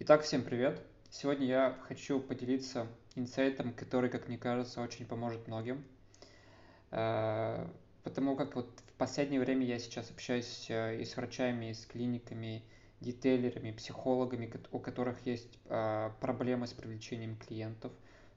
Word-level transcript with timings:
Итак, 0.00 0.22
всем 0.22 0.44
привет! 0.44 0.80
Сегодня 1.10 1.46
я 1.48 1.76
хочу 1.88 2.20
поделиться 2.20 2.86
инсайтом, 3.16 3.72
который, 3.72 4.08
как 4.08 4.28
мне 4.28 4.38
кажется, 4.38 4.80
очень 4.80 5.04
поможет 5.04 5.48
многим. 5.48 5.84
Э, 6.92 7.66
потому 8.04 8.36
как 8.36 8.54
вот 8.54 8.70
в 8.86 8.92
последнее 8.92 9.40
время 9.40 9.66
я 9.66 9.80
сейчас 9.80 10.12
общаюсь 10.12 10.66
э, 10.68 11.00
и 11.00 11.04
с 11.04 11.16
врачами, 11.16 11.70
и 11.70 11.74
с 11.74 11.84
клиниками, 11.84 12.62
детейлерами, 13.00 13.72
психологами, 13.72 14.48
у 14.70 14.78
которых 14.78 15.26
есть 15.26 15.58
э, 15.64 16.10
проблемы 16.20 16.68
с 16.68 16.72
привлечением 16.72 17.36
клиентов. 17.36 17.90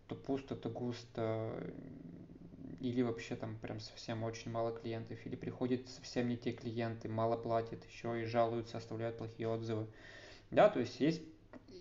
То 0.07 0.15
пусто, 0.15 0.55
то 0.55 0.67
густо, 0.67 1.53
или 2.79 3.03
вообще 3.03 3.35
там 3.35 3.55
прям 3.57 3.79
совсем 3.79 4.23
очень 4.23 4.49
мало 4.49 4.71
клиентов, 4.71 5.19
или 5.27 5.35
приходят 5.35 5.87
совсем 5.89 6.27
не 6.27 6.37
те 6.37 6.53
клиенты, 6.53 7.07
мало 7.07 7.37
платят 7.37 7.85
еще 7.85 8.19
и 8.19 8.25
жалуются, 8.25 8.79
оставляют 8.79 9.19
плохие 9.19 9.47
отзывы. 9.47 9.85
Да, 10.49 10.67
то 10.67 10.79
есть 10.79 10.99
есть 10.99 11.21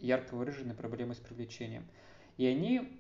ярко 0.01 0.35
выраженные 0.35 0.75
проблемы 0.75 1.15
с 1.15 1.19
привлечением. 1.19 1.87
И 2.37 2.47
они, 2.47 2.99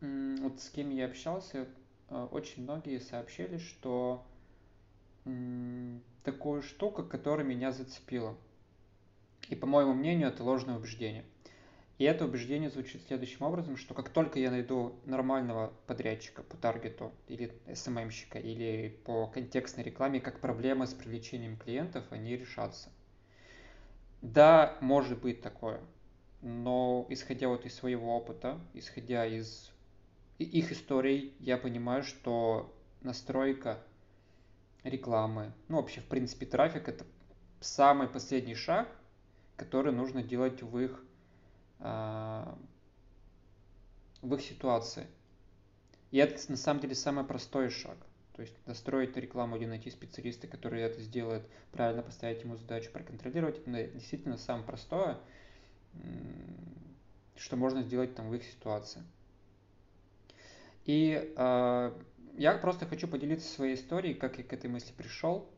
вот 0.00 0.60
с 0.60 0.70
кем 0.70 0.90
я 0.90 1.06
общался, 1.06 1.66
э, 2.10 2.28
очень 2.30 2.62
многие 2.62 3.00
сообщили, 3.00 3.58
что 3.58 4.24
такую 6.24 6.62
штуку, 6.62 7.02
которая 7.04 7.46
меня 7.46 7.72
зацепила. 7.72 8.36
И 9.48 9.54
по 9.54 9.66
моему 9.66 9.94
мнению, 9.94 10.28
это 10.28 10.42
ложное 10.44 10.76
убеждение. 10.76 11.24
И 11.98 12.04
это 12.04 12.26
убеждение 12.26 12.70
звучит 12.70 13.02
следующим 13.06 13.44
образом, 13.44 13.76
что 13.76 13.92
как 13.92 14.10
только 14.10 14.38
я 14.38 14.52
найду 14.52 14.94
нормального 15.04 15.72
подрядчика 15.86 16.44
по 16.44 16.56
таргету 16.56 17.12
или 17.26 17.52
СММщика 17.74 18.38
или 18.38 18.96
по 19.04 19.26
контекстной 19.26 19.84
рекламе, 19.84 20.20
как 20.20 20.40
проблемы 20.40 20.86
с 20.86 20.94
привлечением 20.94 21.56
клиентов, 21.56 22.04
они 22.10 22.36
решатся. 22.36 22.90
Да, 24.22 24.76
может 24.80 25.20
быть 25.20 25.42
такое, 25.42 25.80
но 26.40 27.06
исходя 27.08 27.48
вот 27.48 27.66
из 27.66 27.74
своего 27.74 28.16
опыта, 28.16 28.60
исходя 28.74 29.26
из 29.26 29.70
их 30.38 30.70
историй, 30.72 31.34
я 31.40 31.58
понимаю, 31.58 32.02
что 32.02 32.74
настройка 33.00 33.82
рекламы, 34.84 35.52
ну 35.68 35.76
вообще 35.76 36.00
в 36.00 36.06
принципе 36.06 36.46
трафик 36.46 36.88
это 36.88 37.04
самый 37.60 38.08
последний 38.08 38.54
шаг, 38.54 38.88
который 39.56 39.92
нужно 39.92 40.22
делать 40.22 40.62
в 40.62 40.78
их, 40.78 41.04
а, 41.80 42.56
в 44.22 44.34
их 44.34 44.40
ситуации. 44.40 45.06
И 46.10 46.18
это 46.18 46.40
на 46.50 46.56
самом 46.56 46.80
деле 46.80 46.94
самый 46.94 47.24
простой 47.24 47.68
шаг. 47.68 47.98
То 48.34 48.42
есть 48.42 48.54
настроить 48.66 49.16
рекламу 49.16 49.56
или 49.56 49.66
найти 49.66 49.90
специалиста, 49.90 50.46
который 50.46 50.80
это 50.80 51.00
сделает, 51.02 51.44
правильно 51.72 52.02
поставить 52.02 52.42
ему 52.44 52.56
задачу, 52.56 52.92
проконтролировать. 52.92 53.58
Это 53.58 53.88
действительно 53.88 54.36
самое 54.38 54.64
простое 54.64 55.18
что 57.36 57.56
можно 57.56 57.82
сделать 57.82 58.14
там 58.14 58.28
в 58.28 58.34
их 58.34 58.44
ситуации. 58.44 59.02
И 60.84 61.32
э, 61.36 61.92
я 62.36 62.58
просто 62.58 62.86
хочу 62.86 63.08
поделиться 63.08 63.48
своей 63.48 63.74
историей, 63.74 64.14
как 64.14 64.38
я 64.38 64.44
к 64.44 64.52
этой 64.52 64.70
мысли 64.70 64.92
пришел, 64.96 65.48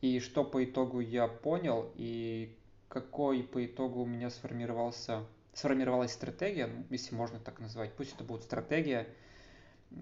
и 0.00 0.20
что 0.20 0.44
по 0.44 0.64
итогу 0.64 1.00
я 1.00 1.28
понял, 1.28 1.92
и 1.94 2.56
какой 2.88 3.42
по 3.42 3.64
итогу 3.64 4.02
у 4.02 4.06
меня 4.06 4.30
сформировался, 4.30 5.24
сформировалась 5.52 6.12
стратегия, 6.12 6.66
ну, 6.66 6.84
если 6.90 7.14
можно 7.14 7.38
так 7.38 7.60
назвать, 7.60 7.94
пусть 7.94 8.14
это 8.14 8.24
будет 8.24 8.42
стратегия, 8.42 9.06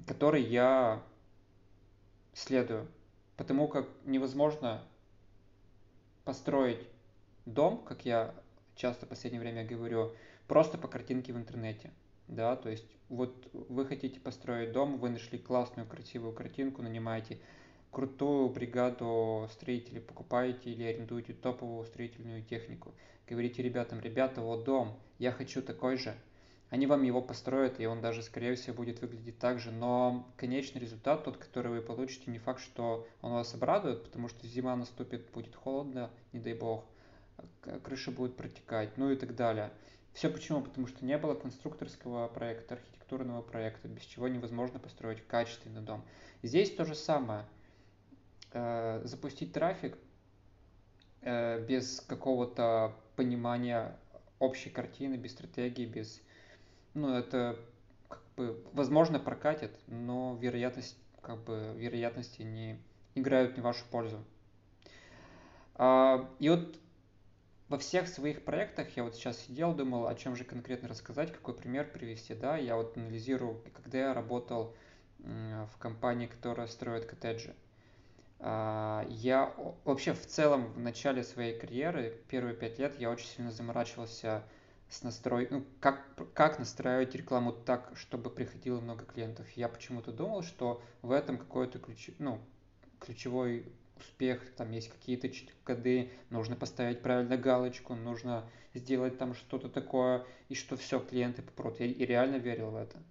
которой 0.06 0.42
я 0.42 1.02
следую. 2.32 2.88
Потому 3.36 3.68
как 3.68 3.88
невозможно 4.04 4.82
построить 6.24 6.80
дом, 7.44 7.82
как 7.84 8.04
я 8.04 8.34
часто 8.76 9.06
в 9.06 9.08
последнее 9.08 9.40
время 9.40 9.64
говорю, 9.64 10.12
просто 10.46 10.78
по 10.78 10.88
картинке 10.88 11.32
в 11.32 11.36
интернете. 11.36 11.90
Да, 12.28 12.56
то 12.56 12.68
есть 12.68 12.86
вот 13.08 13.48
вы 13.52 13.86
хотите 13.86 14.20
построить 14.20 14.72
дом, 14.72 14.98
вы 14.98 15.10
нашли 15.10 15.38
классную, 15.38 15.88
красивую 15.88 16.32
картинку, 16.32 16.82
нанимаете 16.82 17.38
крутую 17.90 18.48
бригаду 18.50 19.48
строителей, 19.52 20.00
покупаете 20.00 20.70
или 20.70 20.84
арендуете 20.84 21.32
топовую 21.32 21.86
строительную 21.86 22.42
технику. 22.42 22.92
Говорите 23.28 23.62
ребятам, 23.62 24.00
ребята, 24.00 24.40
вот 24.40 24.64
дом, 24.64 24.98
я 25.18 25.32
хочу 25.32 25.62
такой 25.62 25.96
же. 25.96 26.14
Они 26.68 26.86
вам 26.86 27.04
его 27.04 27.22
построят, 27.22 27.78
и 27.78 27.86
он 27.86 28.00
даже, 28.00 28.22
скорее 28.22 28.56
всего, 28.56 28.76
будет 28.76 29.00
выглядеть 29.00 29.38
так 29.38 29.60
же. 29.60 29.70
Но 29.70 30.28
конечный 30.36 30.80
результат, 30.80 31.24
тот, 31.24 31.36
который 31.36 31.70
вы 31.70 31.80
получите, 31.80 32.30
не 32.30 32.38
факт, 32.38 32.60
что 32.60 33.06
он 33.22 33.32
вас 33.32 33.54
обрадует, 33.54 34.02
потому 34.02 34.28
что 34.28 34.46
зима 34.48 34.74
наступит, 34.74 35.30
будет 35.30 35.54
холодно, 35.54 36.10
не 36.32 36.40
дай 36.40 36.54
бог 36.54 36.84
крыша 37.82 38.10
будет 38.10 38.36
протекать, 38.36 38.96
ну 38.96 39.10
и 39.10 39.16
так 39.16 39.34
далее. 39.34 39.72
Все 40.12 40.30
почему? 40.30 40.62
Потому 40.62 40.86
что 40.86 41.04
не 41.04 41.18
было 41.18 41.34
конструкторского 41.34 42.28
проекта, 42.28 42.74
архитектурного 42.74 43.42
проекта, 43.42 43.88
без 43.88 44.02
чего 44.02 44.28
невозможно 44.28 44.78
построить 44.78 45.26
качественный 45.26 45.82
дом. 45.82 46.02
Здесь 46.42 46.74
то 46.74 46.84
же 46.84 46.94
самое. 46.94 47.44
Э, 48.52 49.02
запустить 49.04 49.52
трафик 49.52 49.98
э, 51.20 51.64
без 51.66 52.00
какого-то 52.00 52.94
понимания 53.16 53.96
общей 54.38 54.70
картины, 54.70 55.16
без 55.16 55.32
стратегии, 55.32 55.84
без... 55.84 56.22
Ну, 56.94 57.14
это 57.14 57.58
как 58.08 58.22
бы, 58.36 58.64
возможно, 58.72 59.18
прокатит, 59.18 59.76
но 59.86 60.38
вероятность, 60.40 60.96
как 61.20 61.44
бы, 61.44 61.74
вероятности 61.76 62.42
не 62.42 62.78
играют 63.14 63.56
не 63.56 63.60
в 63.60 63.64
вашу 63.64 63.84
пользу. 63.90 64.24
А, 65.74 66.30
и 66.38 66.48
вот 66.48 66.78
во 67.68 67.78
всех 67.78 68.08
своих 68.08 68.44
проектах 68.44 68.96
я 68.96 69.04
вот 69.04 69.14
сейчас 69.14 69.38
сидел, 69.38 69.74
думал, 69.74 70.06
о 70.06 70.14
чем 70.14 70.36
же 70.36 70.44
конкретно 70.44 70.88
рассказать, 70.88 71.32
какой 71.32 71.54
пример 71.54 71.90
привести, 71.90 72.34
да, 72.34 72.56
я 72.56 72.76
вот 72.76 72.96
анализирую, 72.96 73.60
когда 73.74 73.98
я 73.98 74.14
работал 74.14 74.74
в 75.18 75.78
компании, 75.78 76.26
которая 76.26 76.68
строит 76.68 77.06
коттеджи, 77.06 77.54
а, 78.38 79.06
я 79.08 79.54
вообще 79.84 80.12
в 80.12 80.26
целом 80.26 80.72
в 80.72 80.78
начале 80.78 81.24
своей 81.24 81.58
карьеры, 81.58 82.20
первые 82.28 82.54
пять 82.54 82.78
лет, 82.78 82.98
я 83.00 83.10
очень 83.10 83.26
сильно 83.26 83.50
заморачивался 83.50 84.44
с 84.88 85.02
настрой, 85.02 85.48
ну, 85.50 85.64
как, 85.80 86.04
как 86.34 86.58
настраивать 86.58 87.14
рекламу 87.14 87.52
так, 87.52 87.90
чтобы 87.94 88.30
приходило 88.30 88.80
много 88.80 89.04
клиентов. 89.04 89.48
Я 89.52 89.68
почему-то 89.68 90.12
думал, 90.12 90.42
что 90.42 90.82
в 91.02 91.10
этом 91.10 91.38
какой-то 91.38 91.78
ключ, 91.78 92.10
ну, 92.18 92.40
ключевой 93.00 93.66
успех, 93.96 94.54
там 94.56 94.70
есть 94.72 94.88
какие-то 94.88 95.30
коды, 95.64 96.10
нужно 96.30 96.56
поставить 96.56 97.02
правильно 97.02 97.36
галочку, 97.36 97.94
нужно 97.94 98.48
сделать 98.74 99.18
там 99.18 99.34
что-то 99.34 99.68
такое, 99.68 100.24
и 100.48 100.54
что 100.54 100.76
все, 100.76 101.00
клиенты 101.00 101.42
попрут. 101.42 101.80
Я 101.80 101.86
и 101.86 102.04
реально 102.04 102.36
верил 102.36 102.70
в 102.70 102.76
это. 102.76 103.02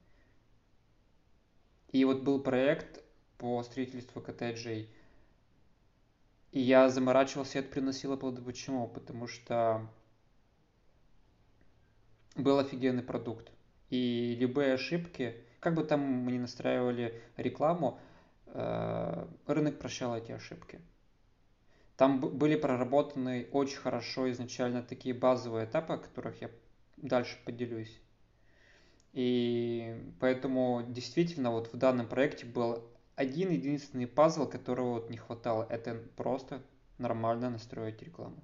И 1.92 2.04
вот 2.06 2.24
был 2.24 2.42
проект 2.42 3.04
по 3.38 3.64
строительству 3.64 4.22
коттеджей, 4.22 4.90
и 6.52 6.60
я 6.60 6.90
заморачивался, 6.90 7.60
и 7.60 7.62
это 7.62 7.72
приносило 7.72 8.16
плоды. 8.16 8.42
Почему? 8.42 8.88
Потому 8.88 9.28
что 9.28 9.90
был 12.36 12.60
офигенный 12.60 13.04
продукт. 13.04 13.52
И 13.90 14.36
любые 14.40 14.74
ошибки, 14.74 15.36
как 15.60 15.76
бы 15.76 15.84
там 15.84 16.00
мы 16.00 16.32
ни 16.32 16.38
настраивали 16.38 17.22
рекламу, 17.38 18.00
рынок 19.46 19.80
прощал 19.80 20.16
эти 20.18 20.32
ошибки. 20.32 20.80
Там 21.98 22.20
были 22.20 22.56
проработаны 22.56 23.48
очень 23.52 23.78
хорошо 23.78 24.30
изначально 24.32 24.84
такие 24.84 25.16
базовые 25.16 25.66
этапы, 25.66 25.94
о 25.94 25.98
которых 25.98 26.42
я 26.42 26.52
дальше 26.98 27.38
поделюсь. 27.46 28.02
И 29.14 29.96
поэтому 30.20 30.84
действительно 30.90 31.52
вот 31.52 31.72
в 31.72 31.78
данном 31.78 32.08
проекте 32.08 32.46
был 32.46 32.84
один 33.16 33.50
единственный 33.50 34.08
пазл, 34.08 34.46
которого 34.46 34.96
вот 34.96 35.10
не 35.10 35.18
хватало. 35.18 35.66
Это 35.70 35.96
просто 36.18 36.62
нормально 36.98 37.50
настроить 37.50 38.02
рекламу. 38.02 38.44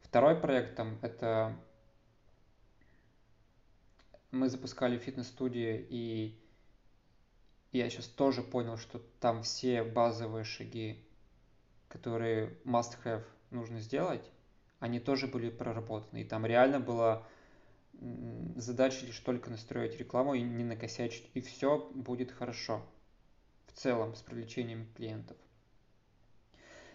Второй 0.00 0.36
проект 0.36 0.76
там 0.76 0.98
это 1.02 1.56
мы 4.30 4.48
запускали 4.48 4.98
фитнес-студии 4.98 5.86
и 5.90 6.38
я 7.72 7.90
сейчас 7.90 8.06
тоже 8.06 8.42
понял, 8.42 8.76
что 8.76 9.00
там 9.20 9.42
все 9.42 9.82
базовые 9.82 10.44
шаги, 10.44 11.04
которые 11.88 12.56
must-have 12.64 13.24
нужно 13.50 13.80
сделать, 13.80 14.30
они 14.80 15.00
тоже 15.00 15.26
были 15.26 15.50
проработаны. 15.50 16.22
И 16.22 16.24
там 16.24 16.46
реально 16.46 16.80
была 16.80 17.26
задача 18.56 19.04
лишь 19.06 19.18
только 19.18 19.50
настроить 19.50 19.98
рекламу 19.98 20.34
и 20.34 20.42
не 20.42 20.64
накосячить, 20.64 21.28
и 21.34 21.40
все 21.40 21.90
будет 21.94 22.30
хорошо 22.32 22.84
в 23.66 23.72
целом 23.72 24.14
с 24.14 24.22
привлечением 24.22 24.86
клиентов. 24.94 25.36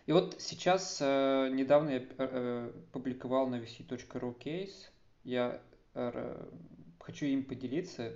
И 0.06 0.12
вот 0.12 0.36
сейчас, 0.40 0.98
э, 1.02 1.50
недавно 1.52 1.92
я 1.92 2.04
э, 2.18 2.72
публиковал 2.92 3.48
на 3.48 3.56
vc.ru 3.56 4.38
кейс, 4.38 4.92
я 5.24 5.62
э, 5.94 6.50
хочу 7.00 7.26
им 7.26 7.46
поделиться, 7.46 8.14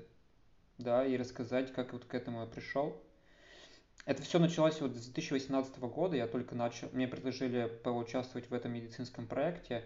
да, 0.77 1.05
и 1.05 1.17
рассказать, 1.17 1.73
как 1.73 1.93
вот 1.93 2.05
к 2.05 2.13
этому 2.13 2.41
я 2.41 2.45
пришел. 2.45 3.01
Это 4.05 4.21
все 4.21 4.39
началось 4.39 4.79
вот 4.79 4.95
с 4.95 5.05
2018 5.05 5.79
года, 5.79 6.15
я 6.15 6.27
только 6.27 6.55
начал, 6.55 6.89
мне 6.93 7.07
предложили 7.07 7.67
поучаствовать 7.83 8.49
в 8.49 8.53
этом 8.53 8.73
медицинском 8.73 9.27
проекте, 9.27 9.83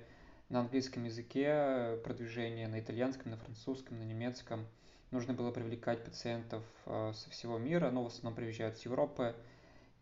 на 0.49 0.59
английском 0.59 1.05
языке 1.05 1.97
продвижение, 2.03 2.67
на 2.67 2.79
итальянском, 2.79 3.31
на 3.31 3.37
французском, 3.37 3.97
на 3.97 4.03
немецком. 4.03 4.67
Нужно 5.09 5.33
было 5.33 5.51
привлекать 5.51 6.03
пациентов 6.03 6.63
э, 6.85 7.13
со 7.15 7.29
всего 7.29 7.57
мира, 7.57 7.89
но 7.89 8.03
в 8.03 8.07
основном 8.07 8.35
приезжают 8.35 8.77
с 8.77 8.85
Европы, 8.85 9.33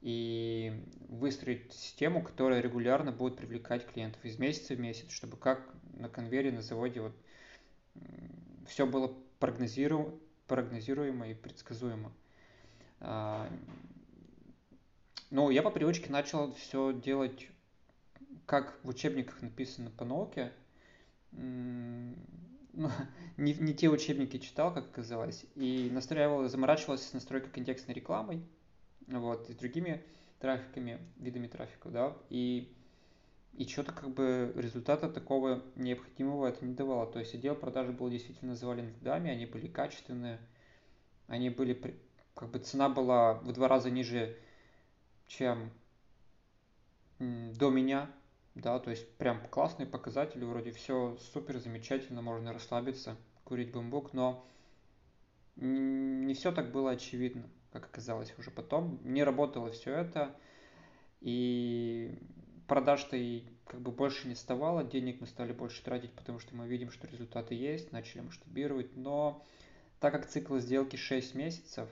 и 0.01 0.73
выстроить 1.09 1.73
систему, 1.73 2.23
которая 2.23 2.61
регулярно 2.61 3.11
будет 3.11 3.35
привлекать 3.35 3.85
клиентов 3.85 4.23
из 4.23 4.39
месяца 4.39 4.73
в 4.73 4.79
месяц, 4.79 5.11
чтобы 5.11 5.35
как 5.35 5.61
на 5.93 6.07
конвейере 6.07 6.51
на 6.51 6.61
заводе 6.61 7.01
вот 7.01 7.13
все 8.67 8.85
было 8.85 9.13
прогнозируемо, 9.39 10.13
прогнозируемо 10.49 11.27
и 11.27 11.33
предсказуемо. 11.33 12.11
А, 12.99 13.49
ну, 15.29 15.49
я 15.51 15.61
по 15.61 15.69
привычке 15.69 16.11
начал 16.11 16.53
все 16.55 16.91
делать, 16.91 17.47
как 18.45 18.77
в 18.83 18.89
учебниках 18.89 19.41
написано 19.41 19.91
по 19.91 20.03
науке. 20.03 20.51
Ну, 22.71 22.91
не, 23.35 23.55
не 23.55 23.73
те 23.73 23.89
учебники 23.89 24.37
читал, 24.37 24.71
как 24.71 24.85
оказалось, 24.85 25.43
и 25.55 25.89
настраивал, 25.91 26.47
заморачивался 26.47 27.09
с 27.09 27.13
настройкой 27.13 27.49
контекстной 27.49 27.95
рекламой, 27.95 28.41
вот, 29.07 29.49
и 29.49 29.53
с 29.53 29.55
другими 29.55 30.03
трафиками, 30.39 30.99
видами 31.17 31.47
трафика, 31.47 31.89
да, 31.89 32.15
и, 32.29 32.71
и 33.59 33.67
что-то 33.67 33.91
как 33.91 34.09
бы 34.09 34.53
результата 34.55 35.09
такого 35.09 35.61
необходимого 35.75 36.47
это 36.47 36.65
не 36.65 36.73
давало. 36.73 37.05
То 37.11 37.19
есть 37.19 37.35
отдел 37.35 37.55
продажи 37.55 37.91
был 37.91 38.09
действительно 38.09 38.55
завален 38.55 38.87
лидами, 38.87 39.29
они 39.29 39.45
были 39.45 39.67
качественные, 39.67 40.39
они 41.27 41.49
были, 41.49 41.99
как 42.33 42.49
бы 42.49 42.59
цена 42.59 42.87
была 42.87 43.33
в 43.33 43.51
два 43.51 43.67
раза 43.67 43.91
ниже, 43.91 44.37
чем 45.27 45.71
до 47.19 47.69
меня, 47.69 48.09
да, 48.55 48.79
то 48.79 48.91
есть 48.91 49.07
прям 49.17 49.45
классные 49.49 49.87
показатели, 49.87 50.45
вроде 50.45 50.71
все 50.71 51.17
супер 51.33 51.59
замечательно, 51.59 52.21
можно 52.21 52.53
расслабиться, 52.53 53.17
курить 53.43 53.73
бамбук, 53.73 54.13
но 54.13 54.47
не 55.57 56.33
все 56.33 56.53
так 56.53 56.71
было 56.71 56.91
очевидно 56.91 57.43
как 57.71 57.85
оказалось 57.85 58.33
уже 58.37 58.51
потом. 58.51 58.99
Не 59.03 59.23
работало 59.23 59.71
все 59.71 59.93
это, 59.93 60.35
и 61.21 62.17
продаж-то 62.69 63.17
и 63.17 63.43
как 63.65 63.81
бы 63.81 63.91
больше 63.91 64.27
не 64.27 64.35
вставало, 64.35 64.83
денег 64.85 65.19
мы 65.19 65.27
стали 65.27 65.51
больше 65.51 65.83
тратить, 65.83 66.13
потому 66.13 66.39
что 66.39 66.55
мы 66.55 66.67
видим, 66.67 66.91
что 66.91 67.07
результаты 67.07 67.55
есть, 67.55 67.91
начали 67.91 68.21
масштабировать, 68.21 68.95
но 68.95 69.45
так 69.99 70.13
как 70.13 70.27
цикл 70.27 70.57
сделки 70.59 70.95
6 70.95 71.35
месяцев, 71.35 71.89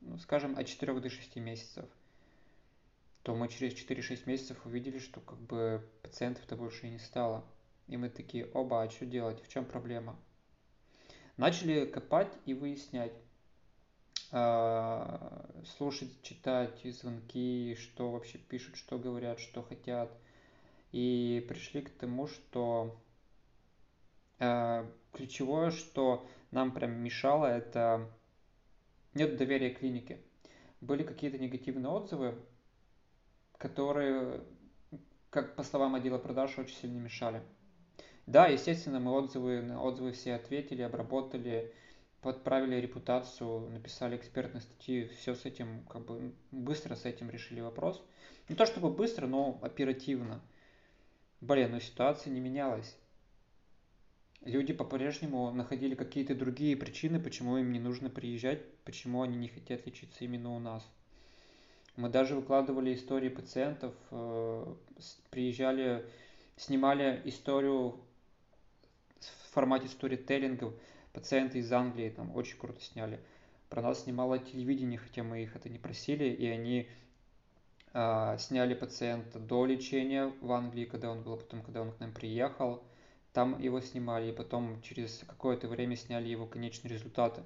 ну, 0.00 0.16
скажем, 0.18 0.56
от 0.56 0.66
4 0.66 0.98
до 1.00 1.10
6 1.10 1.36
месяцев, 1.36 1.84
то 3.22 3.34
мы 3.34 3.48
через 3.48 3.74
4-6 3.74 4.22
месяцев 4.26 4.64
увидели, 4.64 4.98
что 4.98 5.20
как 5.20 5.38
бы 5.38 5.86
пациентов-то 6.02 6.56
больше 6.56 6.86
и 6.86 6.90
не 6.90 6.98
стало. 6.98 7.44
И 7.88 7.96
мы 7.96 8.08
такие, 8.08 8.46
оба, 8.46 8.82
а 8.82 8.90
что 8.90 9.06
делать, 9.06 9.42
в 9.42 9.48
чем 9.48 9.64
проблема? 9.64 10.16
Начали 11.36 11.84
копать 11.86 12.32
и 12.46 12.54
выяснять, 12.54 13.12
слушать, 14.32 16.22
читать 16.22 16.80
звонки, 16.84 17.76
что 17.78 18.10
вообще 18.10 18.38
пишут, 18.38 18.76
что 18.76 18.98
говорят, 18.98 19.38
что 19.38 19.62
хотят. 19.62 20.10
И 20.90 21.44
пришли 21.48 21.82
к 21.82 21.90
тому, 21.90 22.26
что 22.26 22.98
а, 24.38 24.90
ключевое, 25.12 25.70
что 25.70 26.26
нам 26.50 26.72
прям 26.72 26.92
мешало, 26.92 27.46
это 27.46 28.10
нет 29.14 29.36
доверия 29.36 29.70
клинике. 29.70 30.18
Были 30.80 31.02
какие-то 31.02 31.38
негативные 31.38 31.90
отзывы, 31.90 32.34
которые, 33.56 34.42
как 35.30 35.54
по 35.54 35.62
словам 35.62 35.94
отдела 35.94 36.18
продаж, 36.18 36.58
очень 36.58 36.74
сильно 36.74 36.98
мешали. 36.98 37.42
Да, 38.26 38.46
естественно, 38.46 38.98
мы 38.98 39.12
отзывы, 39.12 39.76
отзывы 39.76 40.12
все 40.12 40.34
ответили, 40.34 40.82
обработали, 40.82 41.72
подправили 42.22 42.76
репутацию, 42.76 43.68
написали 43.70 44.16
экспертные 44.16 44.60
статьи, 44.60 45.08
все 45.18 45.34
с 45.34 45.44
этим, 45.44 45.84
как 45.90 46.04
бы, 46.04 46.32
быстро 46.52 46.94
с 46.94 47.04
этим 47.04 47.28
решили 47.28 47.60
вопрос. 47.60 48.02
Не 48.48 48.54
то 48.54 48.64
чтобы 48.64 48.90
быстро, 48.90 49.26
но 49.26 49.58
оперативно. 49.60 50.40
Блин, 51.40 51.72
но 51.72 51.80
ситуация 51.80 52.32
не 52.32 52.40
менялась. 52.40 52.96
Люди 54.42 54.72
по-прежнему 54.72 55.50
находили 55.52 55.94
какие-то 55.94 56.34
другие 56.34 56.76
причины, 56.76 57.20
почему 57.20 57.58
им 57.58 57.72
не 57.72 57.80
нужно 57.80 58.08
приезжать, 58.08 58.60
почему 58.84 59.22
они 59.22 59.36
не 59.36 59.48
хотят 59.48 59.84
лечиться 59.86 60.24
именно 60.24 60.54
у 60.54 60.60
нас. 60.60 60.88
Мы 61.96 62.08
даже 62.08 62.36
выкладывали 62.36 62.94
истории 62.94 63.28
пациентов, 63.28 63.94
э, 64.10 64.74
приезжали, 65.30 66.06
снимали 66.56 67.20
историю 67.24 68.00
в 69.20 69.52
формате 69.52 69.88
сторителлингов, 69.88 70.72
пациенты 71.12 71.58
из 71.58 71.72
Англии 71.72 72.10
там 72.10 72.34
очень 72.34 72.58
круто 72.58 72.80
сняли. 72.80 73.20
Про 73.68 73.82
нас 73.82 74.04
снимало 74.04 74.38
телевидение, 74.38 74.98
хотя 74.98 75.22
мы 75.22 75.42
их 75.42 75.56
это 75.56 75.68
не 75.68 75.78
просили, 75.78 76.24
и 76.24 76.46
они 76.46 76.88
э, 77.94 78.36
сняли 78.38 78.74
пациента 78.74 79.38
до 79.38 79.64
лечения 79.64 80.32
в 80.40 80.52
Англии, 80.52 80.84
когда 80.84 81.10
он 81.10 81.22
был, 81.22 81.34
а 81.34 81.36
потом, 81.38 81.62
когда 81.62 81.82
он 81.82 81.92
к 81.92 82.00
нам 82.00 82.12
приехал, 82.12 82.82
там 83.32 83.58
его 83.60 83.80
снимали, 83.80 84.30
и 84.30 84.34
потом 84.34 84.82
через 84.82 85.24
какое-то 85.26 85.68
время 85.68 85.96
сняли 85.96 86.28
его 86.28 86.46
конечные 86.46 86.92
результаты. 86.92 87.42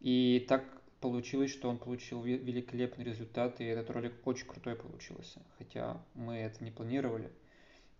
И 0.00 0.46
так 0.48 0.64
получилось, 1.00 1.50
что 1.50 1.68
он 1.68 1.78
получил 1.78 2.22
великолепный 2.22 3.04
результат, 3.04 3.60
и 3.60 3.64
этот 3.64 3.90
ролик 3.90 4.14
очень 4.26 4.46
крутой 4.46 4.76
получился, 4.76 5.40
хотя 5.58 6.00
мы 6.14 6.36
это 6.36 6.62
не 6.64 6.70
планировали 6.70 7.30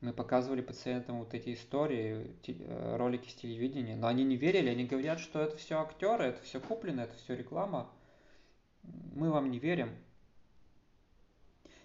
мы 0.01 0.13
показывали 0.15 0.63
пациентам 0.63 1.19
вот 1.19 1.35
эти 1.35 1.53
истории, 1.53 2.35
э, 2.47 2.97
ролики 2.97 3.29
с 3.29 3.35
телевидения, 3.35 3.97
но 3.97 4.07
они 4.07 4.25
не 4.25 4.37
верили, 4.37 4.71
они 4.71 4.87
говорят, 4.87 5.21
что 5.21 5.41
это 5.41 5.57
все 5.57 5.79
актеры, 5.79 6.25
это 6.25 6.43
все 6.43 6.59
куплено, 6.61 7.03
это 7.03 7.15
все 7.17 7.37
реклама. 7.37 7.91
Мы 8.83 9.31
вам 9.31 9.51
не 9.51 9.59
верим. 9.59 9.91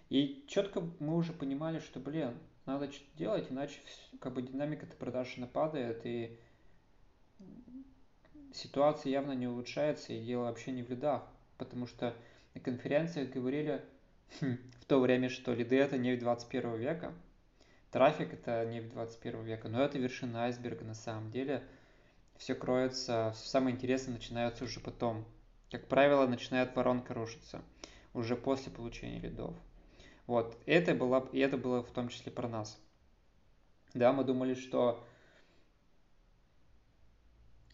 И 0.09 0.45
четко 0.47 0.81
мы 0.99 1.15
уже 1.15 1.33
понимали, 1.33 1.79
что, 1.79 1.99
блин, 1.99 2.37
надо 2.65 2.91
что-то 2.91 3.17
делать, 3.17 3.47
иначе 3.49 3.79
как 4.19 4.33
бы 4.33 4.41
динамика 4.41 4.85
этой 4.85 4.95
продажи 4.95 5.41
нападает, 5.41 6.05
и 6.05 6.39
ситуация 8.53 9.11
явно 9.11 9.33
не 9.33 9.47
улучшается, 9.47 10.13
и 10.13 10.23
дело 10.23 10.43
вообще 10.43 10.71
не 10.71 10.83
в 10.83 10.89
лидах, 10.89 11.23
потому 11.57 11.85
что 11.85 12.15
на 12.53 12.61
конференциях 12.61 13.31
говорили 13.31 13.83
в 14.39 14.85
то 14.87 14.99
время, 14.99 15.29
что 15.29 15.53
лиды 15.53 15.75
это 15.75 15.97
не 15.97 16.15
в 16.15 16.19
21 16.19 16.77
века, 16.77 17.13
Трафик 17.95 18.33
это 18.33 18.65
не 18.65 18.81
в 18.81 18.89
21 18.89 19.43
века, 19.45 19.69
но 19.69 19.81
это 19.81 19.97
вершина 19.97 20.43
айсберга 20.43 20.83
на 20.83 20.95
самом 20.95 21.31
деле. 21.31 21.63
Все 22.35 22.53
кроется, 22.53 23.33
самое 23.37 23.73
интересное 23.73 24.15
начинается 24.15 24.65
уже 24.65 24.81
потом. 24.81 25.23
Как 25.71 25.87
правило, 25.87 26.27
начинает 26.27 26.75
воронка 26.75 27.13
рушиться 27.13 27.61
уже 28.13 28.35
после 28.35 28.69
получения 28.69 29.21
лидов. 29.21 29.55
Вот, 30.27 30.57
это 30.65 30.93
было, 30.93 31.29
и 31.31 31.39
это 31.39 31.55
было 31.57 31.83
в 31.83 31.91
том 31.91 32.09
числе 32.09 32.33
про 32.33 32.49
нас. 32.49 32.77
Да, 33.93 34.11
мы 34.11 34.25
думали, 34.25 34.55
что 34.55 35.01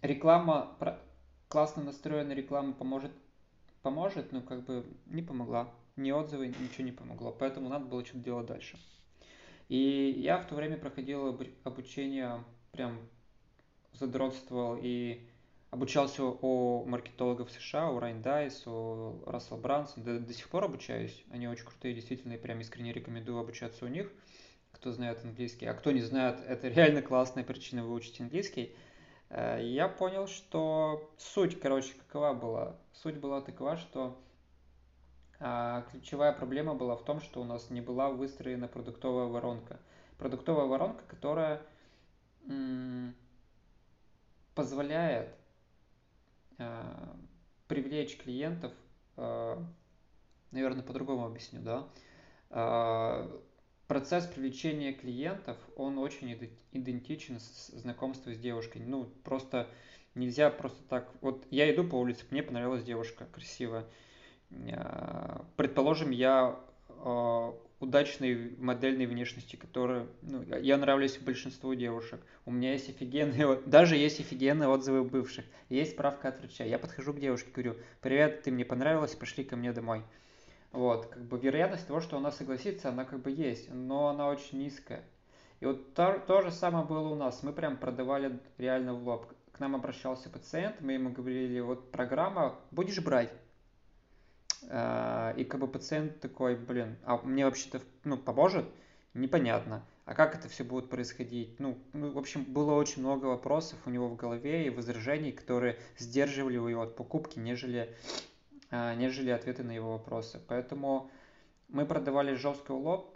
реклама, 0.03 0.77
классно 1.47 1.81
настроенная 1.81 2.35
реклама 2.35 2.73
поможет, 2.73 3.11
поможет, 3.81 4.31
но 4.31 4.43
как 4.43 4.65
бы 4.65 4.85
не 5.07 5.23
помогла. 5.23 5.73
Ни 5.95 6.11
отзывы, 6.11 6.49
ничего 6.49 6.83
не 6.83 6.91
помогло. 6.91 7.31
Поэтому 7.31 7.69
надо 7.69 7.85
было 7.85 8.05
что-то 8.05 8.19
делать 8.19 8.45
дальше. 8.45 8.77
И 9.71 10.15
я 10.17 10.37
в 10.37 10.47
то 10.47 10.55
время 10.55 10.75
проходил 10.75 11.39
обучение, 11.63 12.43
прям 12.73 12.99
задротствовал 13.93 14.77
и 14.77 15.25
обучался 15.69 16.25
у 16.25 16.83
маркетологов 16.83 17.49
США, 17.49 17.89
у 17.89 17.97
Райн 17.97 18.21
Дайс, 18.21 18.67
у 18.67 19.23
Рассел 19.25 19.55
Брансон. 19.55 20.03
До, 20.03 20.19
до 20.19 20.33
сих 20.33 20.49
пор 20.49 20.65
обучаюсь. 20.65 21.23
Они 21.31 21.47
очень 21.47 21.63
крутые, 21.63 21.93
действительно, 21.93 22.33
и 22.33 22.37
прям 22.37 22.59
искренне 22.59 22.91
рекомендую 22.91 23.39
обучаться 23.39 23.85
у 23.85 23.87
них, 23.87 24.11
кто 24.73 24.91
знает 24.91 25.23
английский. 25.23 25.67
А 25.67 25.73
кто 25.73 25.91
не 25.91 26.01
знает, 26.01 26.41
это 26.45 26.67
реально 26.67 27.01
классная 27.01 27.45
причина 27.45 27.85
выучить 27.85 28.19
английский. 28.19 28.75
Э, 29.29 29.57
я 29.63 29.87
понял, 29.87 30.27
что 30.27 31.09
суть, 31.17 31.57
короче, 31.61 31.93
какова 31.93 32.33
была. 32.33 32.75
Суть 32.91 33.15
была 33.15 33.39
такова, 33.39 33.77
что 33.77 34.21
ключевая 35.91 36.33
проблема 36.33 36.75
была 36.75 36.95
в 36.95 37.03
том, 37.03 37.19
что 37.19 37.41
у 37.41 37.43
нас 37.43 37.69
не 37.71 37.81
была 37.81 38.11
выстроена 38.11 38.67
продуктовая 38.67 39.25
воронка. 39.25 39.79
Продуктовая 40.17 40.65
воронка, 40.65 41.03
которая 41.07 41.61
позволяет 44.53 45.29
а, 46.57 47.15
привлечь 47.67 48.17
клиентов, 48.17 48.73
а, 49.17 49.63
наверное, 50.51 50.83
по-другому 50.83 51.25
объясню, 51.25 51.61
да. 51.61 51.87
А, 52.49 53.41
процесс 53.87 54.27
привлечения 54.27 54.93
клиентов, 54.93 55.57
он 55.75 55.97
очень 55.97 56.55
идентичен 56.71 57.39
с 57.39 57.67
знакомством 57.69 58.35
с 58.35 58.37
девушкой. 58.37 58.83
Ну, 58.85 59.05
просто 59.23 59.67
нельзя 60.13 60.49
просто 60.49 60.83
так... 60.83 61.11
Вот 61.21 61.45
я 61.49 61.73
иду 61.73 61.83
по 61.83 61.95
улице, 61.95 62.25
мне 62.29 62.43
понравилась 62.43 62.83
девушка 62.83 63.25
красивая 63.25 63.85
Предположим, 65.55 66.11
я 66.11 66.59
удачной 67.79 68.55
модельной 68.59 69.07
внешности, 69.07 69.55
которая, 69.55 70.05
ну, 70.21 70.43
я 70.43 70.77
нравлюсь 70.77 71.17
большинству 71.17 71.73
девушек. 71.73 72.21
У 72.45 72.51
меня 72.51 72.73
есть 72.73 72.89
офигенные, 72.89 73.59
даже 73.65 73.95
есть 73.95 74.19
офигенные 74.19 74.69
отзывы 74.69 75.03
бывших. 75.03 75.45
Есть 75.69 75.93
справка 75.93 76.27
от 76.29 76.39
врача. 76.39 76.63
Я 76.63 76.77
подхожу 76.77 77.11
к 77.13 77.19
девушке, 77.19 77.49
говорю, 77.51 77.75
привет, 78.01 78.43
ты 78.43 78.51
мне 78.51 78.65
понравилась, 78.65 79.15
пошли 79.15 79.43
ко 79.43 79.55
мне 79.55 79.73
домой. 79.73 80.03
Вот, 80.71 81.07
как 81.07 81.23
бы 81.23 81.39
вероятность 81.39 81.87
того, 81.87 82.01
что 82.01 82.17
она 82.17 82.31
согласится, 82.31 82.89
она 82.89 83.03
как 83.03 83.19
бы 83.19 83.31
есть, 83.31 83.73
но 83.73 84.07
она 84.09 84.27
очень 84.27 84.59
низкая. 84.59 85.03
И 85.59 85.65
вот 85.65 85.93
то, 85.95 86.21
то 86.27 86.41
же 86.41 86.51
самое 86.51 86.85
было 86.85 87.09
у 87.09 87.15
нас. 87.15 87.41
Мы 87.41 87.51
прям 87.51 87.77
продавали 87.77 88.39
реально 88.57 88.93
в 88.93 89.03
лоб. 89.07 89.25
К 89.51 89.59
нам 89.59 89.75
обращался 89.75 90.29
пациент, 90.29 90.81
мы 90.81 90.93
ему 90.93 91.09
говорили, 91.09 91.59
вот 91.59 91.91
программа, 91.91 92.55
будешь 92.71 93.01
брать? 93.01 93.33
А, 94.69 95.33
и 95.37 95.43
как 95.43 95.59
бы 95.59 95.67
пациент 95.67 96.19
такой, 96.19 96.55
блин, 96.55 96.97
а 97.03 97.17
мне 97.17 97.45
вообще-то 97.45 97.81
ну, 98.03 98.17
поможет? 98.17 98.65
Непонятно. 99.13 99.85
А 100.05 100.13
как 100.13 100.35
это 100.35 100.49
все 100.49 100.63
будет 100.63 100.89
происходить? 100.89 101.59
Ну, 101.59 101.77
ну, 101.93 102.11
в 102.11 102.17
общем, 102.17 102.43
было 102.43 102.73
очень 102.73 103.01
много 103.01 103.25
вопросов 103.25 103.79
у 103.85 103.89
него 103.89 104.07
в 104.07 104.15
голове 104.15 104.65
и 104.65 104.69
возражений, 104.69 105.31
которые 105.31 105.77
сдерживали 105.97 106.55
его 106.55 106.81
от 106.81 106.95
покупки, 106.95 107.39
нежели, 107.39 107.95
а, 108.69 108.95
нежели 108.95 109.29
ответы 109.29 109.63
на 109.63 109.71
его 109.71 109.93
вопросы. 109.93 110.39
Поэтому 110.47 111.09
мы 111.69 111.85
продавали 111.85 112.33
жесткий 112.33 112.73
лоб, 112.73 113.15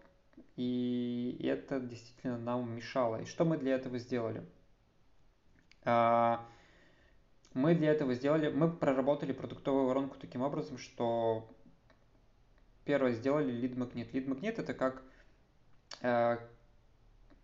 и 0.55 1.39
это 1.43 1.79
действительно 1.79 2.37
нам 2.37 2.75
мешало. 2.75 3.21
И 3.21 3.25
что 3.25 3.45
мы 3.45 3.57
для 3.57 3.75
этого 3.75 3.97
сделали? 3.99 4.43
Мы 7.55 7.73
для 7.73 7.91
этого 7.91 8.13
сделали, 8.13 8.49
мы 8.49 8.69
проработали 8.69 9.31
продуктовую 9.31 9.85
воронку 9.85 10.17
таким 10.19 10.41
образом, 10.41 10.77
что 10.77 11.49
первое 12.83 13.13
сделали 13.13 13.49
лид-магнит. 13.49 14.13
Лид-магнит 14.13 14.59
это 14.59 14.73
как 14.73 15.01
э, 16.01 16.37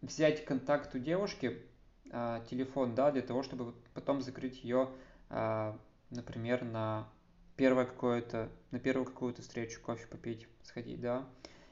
взять 0.02 0.44
контакт 0.44 0.94
у 0.96 1.00
девушки, 1.00 1.62
э, 2.12 2.42
телефон, 2.50 2.94
да, 2.94 3.12
для 3.12 3.22
того, 3.22 3.42
чтобы 3.42 3.74
потом 3.94 4.22
закрыть 4.22 4.66
ее, 4.66 4.90
э, 5.30 5.74
например, 6.10 6.66
на 6.66 7.08
первое 7.56 7.86
какое-то, 7.86 8.50
на 8.72 8.80
первую 8.80 9.06
какую-то 9.06 9.42
встречу, 9.42 9.80
кофе 9.82 10.08
попить, 10.08 10.46
сходить, 10.64 11.00
да. 11.00 11.26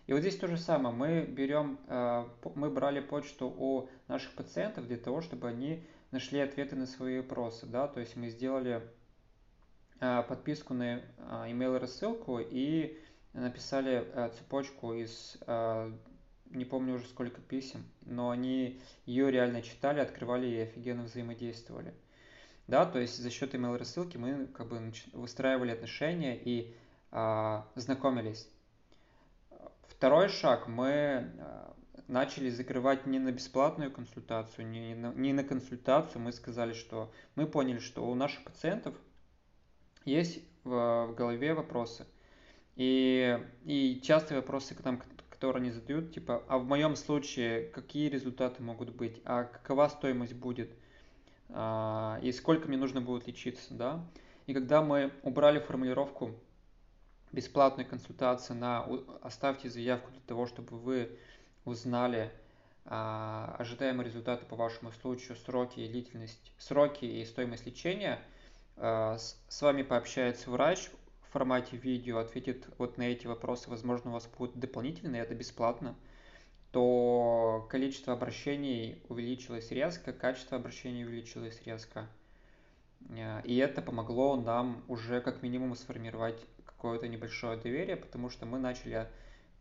И 0.07 0.13
вот 0.13 0.21
здесь 0.21 0.37
то 0.37 0.47
же 0.47 0.57
самое. 0.57 0.95
Мы 0.95 1.23
берем, 1.23 1.77
э, 1.87 2.25
мы 2.55 2.69
брали 2.69 3.01
почту 3.01 3.47
у 3.47 3.89
наших 4.07 4.33
пациентов 4.35 4.87
для 4.87 4.97
того, 4.97 5.19
чтобы 5.19 5.49
они 5.49 5.83
нашли 6.11 6.39
ответы 6.39 6.75
на 6.75 6.85
свои 6.85 7.17
вопросы, 7.17 7.65
да, 7.65 7.87
то 7.87 7.99
есть 7.99 8.15
мы 8.15 8.29
сделали 8.29 8.81
а, 9.99 10.23
подписку 10.23 10.73
на 10.73 11.01
а, 11.17 11.47
email 11.49 11.77
рассылку 11.77 12.39
и 12.39 12.97
написали 13.33 14.07
а, 14.13 14.29
цепочку 14.29 14.93
из 14.93 15.37
не 16.51 16.65
помню 16.65 16.95
уже 16.95 17.05
сколько 17.05 17.41
писем, 17.41 17.85
но 18.01 18.31
они 18.31 18.81
ее 19.05 19.29
реально 19.29 19.61
читали, 19.61 19.99
открывали 19.99 20.47
и 20.47 20.59
офигенно 20.61 21.03
взаимодействовали. 21.03 21.93
Да, 22.67 22.87
то 22.87 22.97
есть 22.97 23.17
за 23.17 23.29
счет 23.29 23.53
email 23.53 23.77
рассылки 23.77 24.17
мы 24.17 24.47
как 24.47 24.67
бы 24.67 24.91
выстраивали 25.13 25.71
отношения 25.71 26.35
и 26.35 26.73
а, 27.11 27.67
знакомились. 27.75 28.49
Второй 29.87 30.29
шаг 30.29 30.67
мы 30.67 31.29
начали 32.09 32.49
закрывать 32.49 33.05
не 33.05 33.19
на 33.19 33.31
бесплатную 33.31 33.91
консультацию, 33.91 34.67
не 34.67 34.95
на, 34.95 35.13
не 35.13 35.31
на 35.31 35.43
консультацию. 35.43 36.21
Мы 36.21 36.31
сказали, 36.31 36.73
что 36.73 37.11
мы 37.35 37.45
поняли, 37.45 37.79
что 37.79 38.05
у 38.05 38.15
наших 38.15 38.43
пациентов 38.43 38.95
есть 40.05 40.43
в, 40.63 41.07
в 41.07 41.15
голове 41.15 41.53
вопросы. 41.53 42.05
И, 42.75 43.39
и 43.63 44.01
частые 44.03 44.39
вопросы, 44.39 44.73
к 44.73 44.83
нам, 44.83 45.01
которые 45.29 45.61
они 45.61 45.71
задают, 45.71 46.13
типа, 46.13 46.43
а 46.47 46.57
в 46.57 46.65
моем 46.65 46.95
случае 46.95 47.65
какие 47.67 48.09
результаты 48.09 48.63
могут 48.63 48.89
быть, 48.89 49.21
а 49.23 49.43
какова 49.43 49.87
стоимость 49.87 50.33
будет, 50.33 50.71
а, 51.49 52.19
и 52.23 52.31
сколько 52.31 52.67
мне 52.67 52.77
нужно 52.77 53.01
будет 53.01 53.27
лечиться, 53.27 53.73
да. 53.73 54.05
И 54.47 54.53
когда 54.53 54.81
мы 54.81 55.13
убрали 55.21 55.59
формулировку 55.59 56.33
бесплатной 57.31 57.85
консультации 57.85 58.53
на 58.53 58.87
оставьте 59.21 59.69
заявку 59.69 60.09
для 60.11 60.21
того, 60.21 60.47
чтобы 60.47 60.77
вы 60.79 61.19
узнали 61.65 62.31
а, 62.85 63.55
ожидаемые 63.59 64.07
результаты 64.07 64.45
по 64.45 64.55
вашему 64.55 64.91
случаю, 64.91 65.37
сроки 65.37 65.79
и 65.79 65.87
длительность, 65.87 66.51
сроки 66.57 67.05
и 67.05 67.23
стоимость 67.25 67.65
лечения, 67.65 68.19
а, 68.77 69.17
с, 69.17 69.39
с 69.47 69.61
вами 69.61 69.83
пообщается 69.83 70.49
врач 70.49 70.89
в 71.21 71.31
формате 71.31 71.77
видео, 71.77 72.17
ответит 72.17 72.67
вот 72.77 72.97
на 72.97 73.03
эти 73.03 73.27
вопросы, 73.27 73.69
возможно, 73.69 74.09
у 74.09 74.13
вас 74.13 74.27
будут 74.37 74.57
дополнительные, 74.59 75.21
это 75.21 75.35
бесплатно, 75.35 75.95
то 76.71 77.67
количество 77.69 78.13
обращений 78.13 79.03
увеличилось 79.09 79.71
резко, 79.71 80.13
качество 80.13 80.57
обращений 80.57 81.05
увеличилось 81.05 81.61
резко. 81.65 82.07
А, 83.11 83.41
и 83.41 83.55
это 83.57 83.81
помогло 83.81 84.35
нам 84.35 84.83
уже 84.87 85.21
как 85.21 85.43
минимум 85.43 85.75
сформировать 85.75 86.43
какое-то 86.65 87.07
небольшое 87.07 87.57
доверие, 87.57 87.97
потому 87.97 88.29
что 88.29 88.45
мы 88.45 88.57
начали 88.57 89.07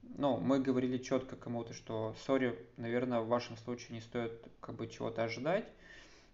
ну, 0.03 0.39
мы 0.39 0.61
говорили 0.61 0.99
четко 0.99 1.37
кому-то, 1.37 1.75
что, 1.75 2.15
сори, 2.27 2.59
наверное, 2.77 3.21
в 3.21 3.29
вашем 3.29 3.57
случае 3.57 3.95
не 3.97 4.01
стоит 4.01 4.33
как 4.61 4.75
бы 4.75 4.87
чего-то 4.89 5.25
ожидать. 5.25 5.67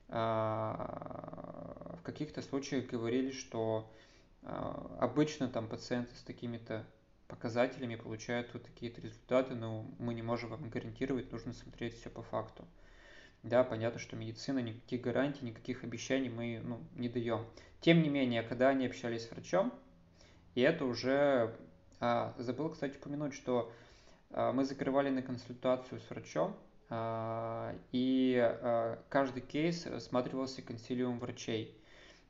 А, 0.08 1.96
в 1.98 2.02
каких-то 2.02 2.42
случаях 2.42 2.86
говорили, 2.86 3.30
что 3.30 3.90
а, 4.42 4.96
обычно 5.00 5.48
там 5.48 5.68
пациенты 5.68 6.14
с 6.16 6.22
такими-то 6.22 6.86
показателями 7.28 7.96
получают 7.96 8.52
вот 8.52 8.64
такие-то 8.64 9.00
результаты, 9.00 9.54
но 9.54 9.86
мы 9.98 10.14
не 10.14 10.22
можем 10.22 10.50
вам 10.50 10.68
гарантировать, 10.68 11.32
нужно 11.32 11.52
смотреть 11.52 11.98
все 11.98 12.10
по 12.10 12.22
факту. 12.22 12.64
Да, 13.42 13.64
понятно, 13.64 13.98
что 13.98 14.16
медицина, 14.16 14.60
никаких 14.60 15.02
гарантий, 15.02 15.44
никаких 15.44 15.84
обещаний 15.84 16.30
мы 16.30 16.60
ну, 16.64 16.80
не 16.94 17.08
даем. 17.08 17.44
Тем 17.80 18.02
не 18.02 18.08
менее, 18.08 18.42
когда 18.42 18.70
они 18.70 18.86
общались 18.86 19.26
с 19.26 19.30
врачом, 19.30 19.72
и 20.54 20.62
это 20.62 20.86
уже 20.86 21.54
забыл, 22.38 22.70
кстати, 22.70 22.96
упомянуть, 22.96 23.34
что 23.34 23.72
а, 24.30 24.52
мы 24.52 24.64
закрывали 24.64 25.10
на 25.10 25.22
консультацию 25.22 26.00
с 26.00 26.10
врачом, 26.10 26.56
а, 26.90 27.74
и 27.92 28.56
каждый 29.08 29.42
кейс 29.42 29.86
рассматривался 29.86 30.62
консилиум 30.62 31.18
врачей. 31.18 31.76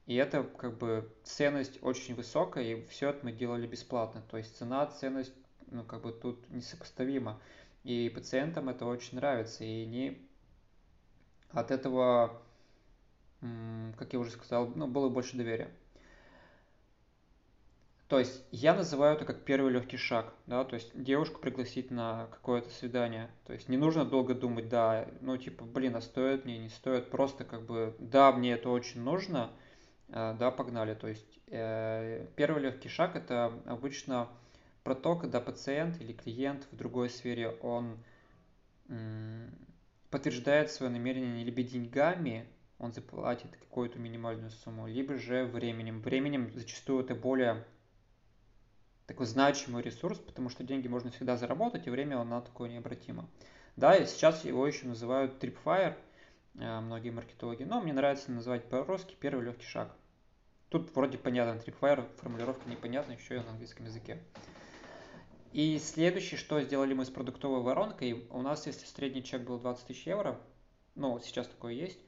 И 0.07 0.17
это 0.17 0.43
как 0.43 0.77
бы 0.77 1.11
ценность 1.23 1.83
очень 1.83 2.15
высокая, 2.15 2.65
и 2.65 2.87
все 2.87 3.11
это 3.11 3.25
мы 3.25 3.33
делали 3.33 3.67
бесплатно. 3.67 4.23
То 4.31 4.37
есть 4.37 4.57
цена, 4.57 4.87
ценность, 4.87 5.33
ну 5.71 5.83
как 5.83 6.03
бы 6.03 6.13
тут 6.13 6.49
несопоставима. 6.51 7.41
И 7.85 8.11
пациентам 8.15 8.69
это 8.69 8.87
очень 8.87 9.17
нравится, 9.17 9.65
и 9.65 9.85
они 9.85 10.29
от 11.51 11.71
этого, 11.71 12.43
как 13.41 14.13
я 14.13 14.19
уже 14.19 14.31
сказал, 14.31 14.69
ну, 14.75 14.87
было 14.87 15.09
больше 15.09 15.37
доверия. 15.37 15.71
То 18.09 18.19
есть 18.19 18.45
я 18.51 18.75
называю 18.75 19.17
это 19.17 19.25
как 19.25 19.45
первый 19.45 19.73
легкий 19.73 19.97
шаг, 19.97 20.35
да, 20.47 20.65
то 20.65 20.75
есть 20.75 20.91
девушку 20.95 21.41
пригласить 21.41 21.91
на 21.91 22.27
какое-то 22.27 22.69
свидание. 22.71 23.31
То 23.47 23.55
есть 23.55 23.69
не 23.69 23.79
нужно 23.79 24.05
долго 24.05 24.35
думать, 24.35 24.69
да, 24.69 25.09
ну 25.23 25.37
типа, 25.39 25.65
блин, 25.65 25.97
а 25.97 26.03
стоит 26.03 26.45
мне, 26.45 26.59
не 26.59 26.69
стоит, 26.69 27.11
просто 27.11 27.45
как 27.45 27.65
бы, 27.65 27.97
да, 27.99 28.31
мне 28.33 28.53
это 28.53 28.69
очень 28.69 29.01
нужно, 29.01 29.51
э, 30.09 30.37
да, 30.39 30.51
погнали. 30.51 30.95
То 30.95 31.09
есть 31.09 31.41
э, 31.47 32.27
первый 32.37 32.63
легкий 32.63 32.91
шаг 32.91 33.17
это 33.17 33.53
обычно 33.65 34.29
про 34.83 34.95
то, 34.95 35.17
когда 35.17 35.41
пациент 35.41 35.99
или 36.01 36.13
клиент 36.13 36.67
в 36.71 36.77
другой 36.77 37.09
сфере, 37.09 37.51
он 37.63 37.97
подтверждает 40.11 40.71
свое 40.71 40.93
намерение 40.93 41.43
либо 41.43 41.63
деньгами, 41.63 42.47
он 42.79 42.93
заплатит 42.93 43.57
какую-то 43.57 43.99
минимальную 43.99 44.51
сумму, 44.51 44.87
либо 44.87 45.17
же 45.17 45.47
временем. 45.47 46.03
Временем 46.03 46.53
зачастую 46.53 47.03
это 47.03 47.15
более 47.15 47.65
такой 49.07 49.27
значимый 49.27 49.83
ресурс, 49.83 50.19
потому 50.19 50.49
что 50.49 50.65
деньги 50.65 50.89
можно 50.89 51.11
всегда 51.11 51.37
заработать, 51.37 51.87
и 51.87 51.91
время 51.91 52.21
оно 52.21 52.41
такое 52.41 52.71
необратимо. 52.71 53.29
Да, 53.77 53.95
и 53.97 54.07
сейчас 54.07 54.45
его 54.45 54.67
еще 54.67 54.87
называют 54.87 55.43
Tripfire, 55.43 55.95
э, 56.55 56.81
многие 56.81 57.11
маркетологи, 57.11 57.65
но 57.65 57.81
мне 57.81 57.93
нравится 57.93 58.31
называть 58.31 58.69
по-русски 58.69 59.17
первый 59.19 59.45
легкий 59.45 59.67
шаг. 59.67 59.95
Тут 60.69 60.95
вроде 60.95 61.19
понятно, 61.19 61.61
Tripfire, 61.61 62.09
формулировка 62.17 62.69
непонятна, 62.69 63.13
еще 63.13 63.37
и 63.37 63.41
на 63.41 63.51
английском 63.51 63.87
языке. 63.87 64.23
И 65.53 65.79
следующее, 65.79 66.39
что 66.39 66.61
сделали 66.63 66.95
мы 66.95 67.05
с 67.05 67.11
продуктовой 67.11 67.63
воронкой, 67.63 68.27
у 68.31 68.43
нас, 68.43 68.67
если 68.67 68.87
средний 68.87 69.23
чек 69.23 69.43
был 69.43 69.59
20 69.59 69.87
тысяч 69.87 70.07
евро, 70.07 70.41
ну, 70.97 71.21
сейчас 71.21 71.47
такое 71.47 71.75
есть, 71.75 72.01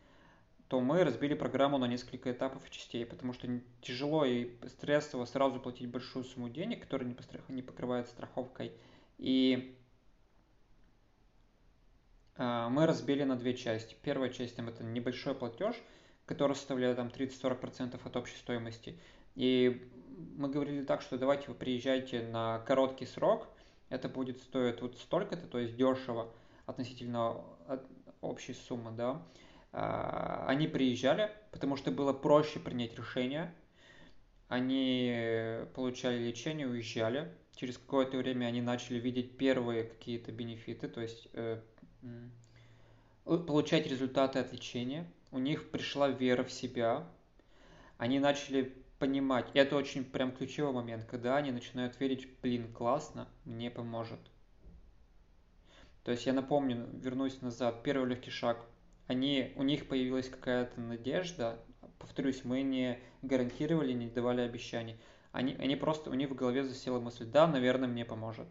то 0.68 0.80
мы 0.80 1.04
разбили 1.04 1.34
программу 1.34 1.78
на 1.78 1.86
несколько 1.86 2.32
этапов 2.32 2.66
и 2.66 2.72
частей, 2.72 3.06
потому 3.06 3.32
что 3.32 3.48
тяжело 3.80 4.24
и 4.24 4.50
стрессово 4.66 5.24
сразу 5.24 5.60
платить 5.60 5.88
большую 5.88 6.24
сумму 6.24 6.48
денег, 6.48 6.82
которая 6.82 7.08
не, 7.08 7.14
пострах... 7.14 7.48
не 7.48 7.62
покрывается 7.62 8.12
страховкой. 8.12 8.72
И 9.18 9.76
э, 12.36 12.66
мы 12.68 12.86
разбили 12.86 13.22
на 13.22 13.36
две 13.36 13.54
части. 13.54 13.96
Первая 14.02 14.30
часть 14.30 14.56
там, 14.56 14.68
это 14.68 14.82
небольшой 14.82 15.36
платеж, 15.36 15.76
который 16.26 16.56
составляет 16.56 16.96
там 16.96 17.08
30-40% 17.08 18.00
от 18.04 18.16
общей 18.16 18.36
стоимости. 18.36 18.98
И 19.36 19.88
мы 20.36 20.48
говорили 20.48 20.84
так, 20.84 21.00
что 21.00 21.16
давайте 21.16 21.48
вы 21.48 21.54
приезжайте 21.54 22.26
на 22.26 22.58
короткий 22.60 23.06
срок, 23.06 23.48
это 23.88 24.08
будет 24.08 24.38
стоить 24.38 24.80
вот 24.80 24.96
столько-то, 24.98 25.46
то 25.46 25.58
есть 25.58 25.76
дешево 25.76 26.32
относительно 26.64 27.44
общей 28.20 28.54
суммы, 28.54 28.90
да. 28.90 29.22
А, 29.78 30.46
они 30.48 30.66
приезжали, 30.68 31.30
потому 31.52 31.76
что 31.76 31.90
было 31.90 32.14
проще 32.14 32.58
принять 32.58 32.96
решение. 32.96 33.54
Они 34.48 35.60
получали 35.74 36.16
лечение, 36.16 36.66
уезжали. 36.66 37.30
Через 37.54 37.76
какое-то 37.76 38.16
время 38.16 38.46
они 38.46 38.62
начали 38.62 38.98
видеть 38.98 39.36
первые 39.36 39.84
какие-то 39.84 40.32
бенефиты, 40.32 40.88
то 40.88 41.02
есть 41.02 41.28
э, 41.34 41.60
получать 43.24 43.86
результаты 43.86 44.38
от 44.38 44.50
лечения. 44.50 45.06
У 45.30 45.38
них 45.38 45.70
пришла 45.70 46.08
вера 46.08 46.42
в 46.42 46.50
себя. 46.50 47.06
Они 47.98 48.18
начали 48.18 48.74
понимать, 48.98 49.50
это 49.52 49.76
очень 49.76 50.06
прям 50.06 50.32
ключевой 50.32 50.72
момент, 50.72 51.04
когда 51.04 51.36
они 51.36 51.50
начинают 51.50 52.00
верить, 52.00 52.26
блин, 52.40 52.72
классно, 52.72 53.28
мне 53.44 53.70
поможет. 53.70 54.20
То 56.02 56.12
есть 56.12 56.24
я 56.24 56.32
напомню, 56.32 56.88
вернусь 56.94 57.42
назад, 57.42 57.82
первый 57.82 58.08
легкий 58.08 58.30
шаг. 58.30 58.64
Они, 59.06 59.52
у 59.56 59.62
них 59.62 59.86
появилась 59.88 60.28
какая-то 60.28 60.80
надежда, 60.80 61.58
повторюсь, 61.98 62.44
мы 62.44 62.62
не 62.62 62.98
гарантировали, 63.22 63.92
не 63.92 64.08
давали 64.08 64.40
обещаний. 64.40 64.96
Они, 65.32 65.54
они 65.54 65.76
просто, 65.76 66.10
у 66.10 66.14
них 66.14 66.30
в 66.30 66.34
голове 66.34 66.64
засела 66.64 66.98
мысль, 66.98 67.26
да, 67.26 67.46
наверное, 67.46 67.88
мне 67.88 68.04
поможет. 68.04 68.48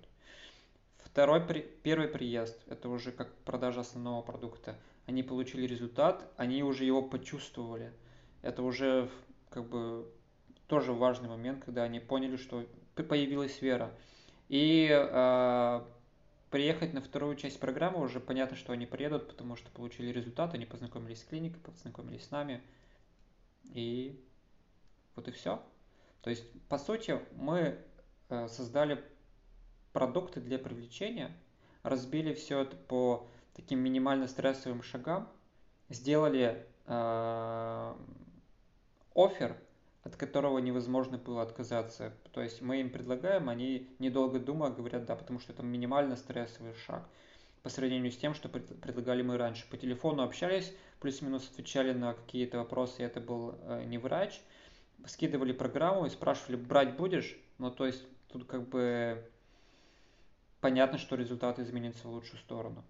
Второй, 0.97 1.41
первый 1.83 2.07
приезд, 2.07 2.61
это 2.67 2.89
уже 2.89 3.11
как 3.11 3.33
продажа 3.37 3.81
основного 3.81 4.21
продукта. 4.21 4.77
Они 5.05 5.23
получили 5.23 5.65
результат, 5.65 6.29
они 6.37 6.63
уже 6.63 6.83
его 6.83 7.01
почувствовали. 7.01 7.93
Это 8.41 8.61
уже 8.63 9.09
как 9.49 9.69
бы 9.69 10.11
тоже 10.67 10.93
важный 10.93 11.29
момент, 11.29 11.63
когда 11.63 11.83
они 11.83 11.99
поняли, 11.99 12.37
что 12.37 12.65
появилась 12.95 13.61
вера. 13.61 13.91
И 14.49 14.89
э, 14.91 15.81
приехать 16.55 16.93
на 16.93 17.01
вторую 17.01 17.35
часть 17.35 17.59
программы 17.59 17.99
уже 17.99 18.21
понятно, 18.21 18.55
что 18.55 18.71
они 18.71 18.85
приедут, 18.85 19.27
потому 19.27 19.57
что 19.57 19.69
получили 19.71 20.09
результат, 20.13 20.53
они 20.53 20.65
познакомились 20.65 21.19
с 21.19 21.25
клиникой, 21.25 21.59
познакомились 21.59 22.23
с 22.23 22.31
нами. 22.31 22.61
И 23.73 24.25
вот 25.17 25.27
и 25.27 25.31
все. 25.31 25.61
То 26.21 26.29
есть, 26.29 26.45
по 26.69 26.77
сути, 26.77 27.19
мы 27.33 27.77
э, 28.29 28.47
создали 28.47 29.03
продукты 29.91 30.39
для 30.39 30.57
привлечения, 30.57 31.29
разбили 31.83 32.33
все 32.33 32.61
это 32.61 32.77
по 32.77 33.27
таким 33.53 33.79
минимально 33.79 34.25
стрессовым 34.25 34.81
шагам, 34.81 35.27
сделали 35.89 36.65
э, 36.85 37.95
офер, 39.13 39.57
от 40.05 40.15
которого 40.15 40.59
невозможно 40.59 41.17
было 41.17 41.41
отказаться. 41.41 42.13
То 42.31 42.41
есть 42.41 42.61
мы 42.61 42.79
им 42.79 42.91
предлагаем, 42.91 43.49
они 43.49 43.89
недолго 43.97 44.39
думая 44.39 44.69
говорят 44.69 45.05
да, 45.05 45.15
потому 45.15 45.39
что 45.39 45.51
это 45.51 45.63
минимально 45.63 46.15
стрессовый 46.15 46.75
шаг 46.75 47.03
по 47.63 47.69
сравнению 47.69 48.11
с 48.11 48.17
тем, 48.17 48.35
что 48.35 48.47
предлагали 48.47 49.23
мы 49.23 49.37
раньше. 49.37 49.67
По 49.67 49.77
телефону 49.77 50.21
общались, 50.21 50.71
плюс-минус 50.99 51.49
отвечали 51.51 51.91
на 51.91 52.13
какие-то 52.13 52.59
вопросы, 52.59 53.01
это 53.01 53.19
был 53.19 53.55
э, 53.63 53.83
не 53.85 53.97
врач, 53.97 54.39
скидывали 55.07 55.51
программу 55.51 56.05
и 56.05 56.11
спрашивали, 56.11 56.57
брать 56.57 56.95
будешь? 56.95 57.35
Ну, 57.57 57.71
то 57.71 57.87
есть 57.87 58.05
тут 58.31 58.45
как 58.45 58.69
бы 58.69 59.27
понятно, 60.61 60.99
что 60.99 61.15
результат 61.15 61.57
изменится 61.57 62.07
в 62.07 62.11
лучшую 62.11 62.39
сторону. 62.39 62.83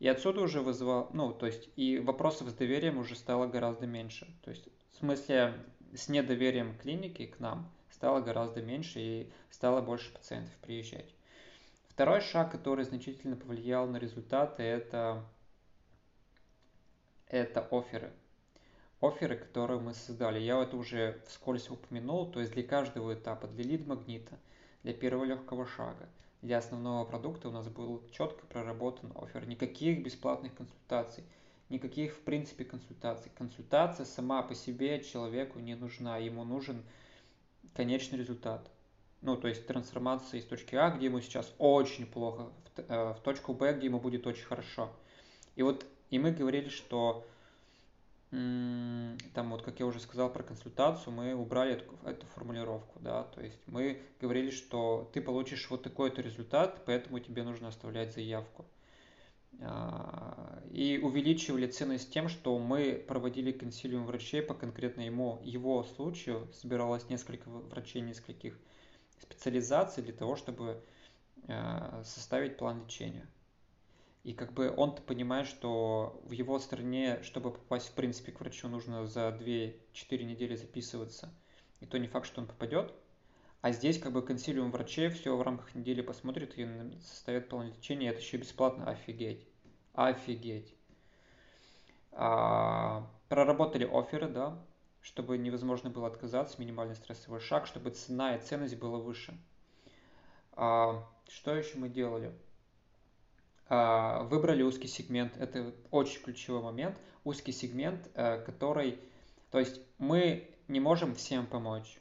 И 0.00 0.06
отсюда 0.06 0.42
уже 0.42 0.60
вызывал, 0.60 1.08
ну, 1.14 1.32
то 1.32 1.46
есть 1.46 1.70
и 1.76 1.98
вопросов 1.98 2.50
с 2.50 2.52
доверием 2.52 2.98
уже 2.98 3.16
стало 3.16 3.46
гораздо 3.46 3.86
меньше. 3.86 4.26
То 4.44 4.50
есть 4.50 4.68
в 4.92 4.98
смысле 4.98 5.54
с 5.94 6.08
недоверием 6.08 6.76
клиники 6.78 7.26
к 7.26 7.40
нам 7.40 7.70
стало 7.90 8.20
гораздо 8.20 8.62
меньше 8.62 9.00
и 9.00 9.32
стало 9.50 9.80
больше 9.80 10.12
пациентов 10.12 10.54
приезжать. 10.56 11.14
Второй 11.88 12.20
шаг, 12.20 12.52
который 12.52 12.84
значительно 12.84 13.36
повлиял 13.36 13.86
на 13.88 13.96
результаты, 13.96 14.62
это, 14.62 15.24
это 17.26 17.66
оферы. 17.70 18.12
Оферы, 19.00 19.36
которые 19.36 19.80
мы 19.80 19.94
создали. 19.94 20.38
Я 20.38 20.62
это 20.62 20.76
уже 20.76 21.20
вскользь 21.26 21.70
упомянул, 21.70 22.30
то 22.30 22.40
есть 22.40 22.52
для 22.52 22.62
каждого 22.62 23.14
этапа, 23.14 23.46
для 23.48 23.64
лид-магнита, 23.64 24.38
для 24.82 24.92
первого 24.92 25.24
легкого 25.24 25.66
шага, 25.66 26.08
для 26.42 26.58
основного 26.58 27.04
продукта 27.04 27.48
у 27.48 27.52
нас 27.52 27.68
был 27.68 28.02
четко 28.12 28.46
проработан 28.46 29.12
офер. 29.16 29.46
Никаких 29.46 30.02
бесплатных 30.02 30.54
консультаций– 30.54 31.24
никаких 31.68 32.14
в 32.14 32.20
принципе 32.20 32.64
консультаций. 32.64 33.30
Консультация 33.36 34.06
сама 34.06 34.42
по 34.42 34.54
себе 34.54 35.02
человеку 35.02 35.58
не 35.58 35.74
нужна, 35.74 36.18
ему 36.18 36.44
нужен 36.44 36.82
конечный 37.74 38.18
результат. 38.18 38.70
Ну, 39.20 39.36
то 39.36 39.48
есть 39.48 39.66
трансформация 39.66 40.40
из 40.40 40.44
точки 40.44 40.74
А, 40.76 40.90
где 40.90 41.06
ему 41.06 41.20
сейчас 41.20 41.52
очень 41.58 42.06
плохо, 42.06 42.50
в, 42.76 42.80
э, 42.80 43.14
в 43.14 43.20
точку 43.20 43.52
Б, 43.52 43.74
где 43.74 43.86
ему 43.86 43.98
будет 43.98 44.26
очень 44.26 44.44
хорошо. 44.44 44.90
И 45.56 45.62
вот 45.62 45.84
и 46.10 46.18
мы 46.18 46.30
говорили, 46.30 46.68
что 46.68 47.26
там 48.30 49.50
вот, 49.50 49.62
как 49.62 49.80
я 49.80 49.86
уже 49.86 50.00
сказал 50.00 50.30
про 50.30 50.42
консультацию, 50.42 51.12
мы 51.14 51.34
убрали 51.34 51.74
эту, 51.74 51.84
эту 52.04 52.26
формулировку, 52.26 52.98
да, 53.00 53.22
то 53.22 53.40
есть 53.40 53.58
мы 53.66 54.02
говорили, 54.20 54.50
что 54.50 55.10
ты 55.14 55.22
получишь 55.22 55.70
вот 55.70 55.82
такой-то 55.82 56.20
результат, 56.20 56.82
поэтому 56.84 57.20
тебе 57.20 57.42
нужно 57.42 57.68
оставлять 57.68 58.12
заявку. 58.12 58.66
А, 59.60 60.62
и 60.70 60.98
увеличивали 60.98 61.66
ценность 61.66 62.12
тем, 62.12 62.28
что 62.28 62.58
мы 62.58 63.04
проводили 63.06 63.52
консилиум 63.52 64.06
врачей 64.06 64.42
по 64.42 64.54
конкретно 64.54 65.02
ему, 65.02 65.40
его 65.42 65.82
случаю. 65.82 66.48
Собиралось 66.52 67.08
несколько 67.08 67.48
врачей 67.48 68.02
нескольких 68.02 68.58
специализаций 69.20 70.02
для 70.02 70.12
того, 70.12 70.36
чтобы 70.36 70.82
а, 71.48 72.02
составить 72.04 72.56
план 72.56 72.84
лечения. 72.84 73.26
И 74.24 74.34
как 74.34 74.52
бы 74.52 74.72
он 74.76 74.94
понимает, 74.94 75.46
что 75.46 76.20
в 76.24 76.32
его 76.32 76.58
стране, 76.58 77.22
чтобы 77.22 77.50
попасть 77.50 77.88
в 77.88 77.92
принципе 77.92 78.32
к 78.32 78.40
врачу, 78.40 78.68
нужно 78.68 79.06
за 79.06 79.28
2-4 79.28 79.74
недели 80.24 80.54
записываться. 80.54 81.32
И 81.80 81.86
то 81.86 81.98
не 81.98 82.08
факт, 82.08 82.26
что 82.26 82.40
он 82.40 82.46
попадет. 82.46 82.92
А 83.60 83.72
здесь 83.72 83.98
как 83.98 84.12
бы 84.12 84.22
консилиум 84.22 84.70
врачей 84.70 85.08
все 85.10 85.36
в 85.36 85.42
рамках 85.42 85.74
недели 85.74 86.00
посмотрит 86.00 86.56
и 86.56 86.68
составит 87.00 87.48
план 87.48 87.68
лечения. 87.68 88.10
Это 88.10 88.20
еще 88.20 88.36
бесплатно. 88.36 88.88
Офигеть. 88.88 89.48
Офигеть. 89.94 90.74
А, 92.12 93.10
проработали 93.28 93.84
оферы, 93.84 94.28
да, 94.28 94.64
чтобы 95.00 95.38
невозможно 95.38 95.90
было 95.90 96.06
отказаться, 96.06 96.60
минимальный 96.60 96.94
стрессовый 96.94 97.40
шаг, 97.40 97.66
чтобы 97.66 97.90
цена 97.90 98.36
и 98.36 98.40
ценность 98.40 98.78
была 98.78 98.98
выше. 98.98 99.36
А, 100.52 101.04
что 101.28 101.54
еще 101.54 101.78
мы 101.78 101.88
делали? 101.88 102.32
А, 103.68 104.22
выбрали 104.22 104.62
узкий 104.62 104.88
сегмент, 104.88 105.36
это 105.36 105.74
очень 105.90 106.22
ключевой 106.22 106.62
момент. 106.62 106.96
Узкий 107.24 107.52
сегмент, 107.52 108.08
э, 108.14 108.40
который, 108.40 108.98
то 109.50 109.58
есть 109.58 109.80
мы 109.98 110.48
не 110.68 110.80
можем 110.80 111.14
всем 111.14 111.46
помочь 111.46 111.98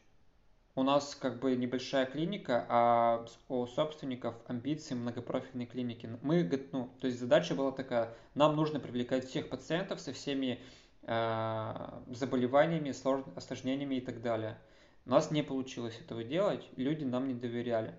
у 0.77 0.83
нас 0.83 1.15
как 1.15 1.39
бы 1.39 1.55
небольшая 1.55 2.05
клиника, 2.05 2.63
а 2.69 3.25
у 3.49 3.65
собственников 3.65 4.35
амбиции 4.45 4.93
многопрофильной 4.93 5.65
клиники. 5.65 6.07
Мы, 6.21 6.47
ну, 6.71 6.91
то 7.01 7.07
есть 7.07 7.19
задача 7.19 7.55
была 7.55 7.71
такая, 7.71 8.13
нам 8.35 8.55
нужно 8.55 8.79
привлекать 8.79 9.27
всех 9.27 9.49
пациентов 9.49 9.99
со 9.99 10.13
всеми 10.13 10.59
э, 11.01 11.73
заболеваниями, 12.11 12.91
слож... 12.91 13.23
осложнениями 13.35 13.95
и 13.95 14.01
так 14.01 14.21
далее. 14.21 14.59
У 15.07 15.09
нас 15.09 15.31
не 15.31 15.41
получилось 15.41 15.99
этого 15.99 16.23
делать, 16.23 16.69
люди 16.75 17.03
нам 17.03 17.27
не 17.27 17.33
доверяли. 17.33 17.95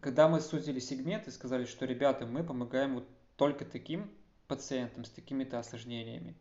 Когда 0.00 0.26
мы 0.28 0.40
сузили 0.40 0.80
сегмент 0.80 1.28
и 1.28 1.30
сказали, 1.30 1.64
что, 1.64 1.86
ребята, 1.86 2.26
мы 2.26 2.42
помогаем 2.42 2.96
вот 2.96 3.08
только 3.36 3.64
таким 3.64 4.10
пациентам 4.48 5.04
с 5.04 5.10
такими-то 5.10 5.60
осложнениями, 5.60 6.34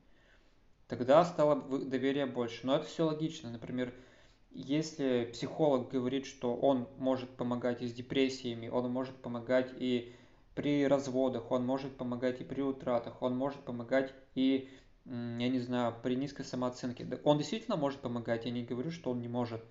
тогда 0.88 1.24
стало 1.26 1.62
доверие 1.62 2.26
больше. 2.26 2.66
Но 2.66 2.76
это 2.76 2.86
все 2.86 3.06
логично. 3.06 3.52
Например, 3.52 3.94
если 4.52 5.30
психолог 5.32 5.90
говорит, 5.90 6.26
что 6.26 6.56
он 6.56 6.88
может 6.98 7.30
помогать 7.30 7.82
и 7.82 7.88
с 7.88 7.94
депрессиями, 7.94 8.68
он 8.68 8.92
может 8.92 9.16
помогать 9.22 9.72
и 9.78 10.14
при 10.56 10.86
разводах, 10.88 11.52
он 11.52 11.66
может 11.66 11.96
помогать 11.96 12.42
и 12.42 12.44
при 12.44 12.62
утратах, 12.62 13.22
он 13.22 13.38
может 13.38 13.60
помогать 13.62 14.14
и, 14.36 14.70
я 15.06 15.50
не 15.50 15.60
знаю, 15.60 15.96
при 16.04 16.16
низкой 16.16 16.44
самооценке. 16.44 17.08
Он 17.24 17.38
действительно 17.38 17.78
может 17.78 18.02
помогать, 18.02 18.46
я 18.46 18.52
не 18.52 18.64
говорю, 18.64 18.92
что 18.92 19.12
он 19.12 19.22
не 19.22 19.28
может. 19.28 19.64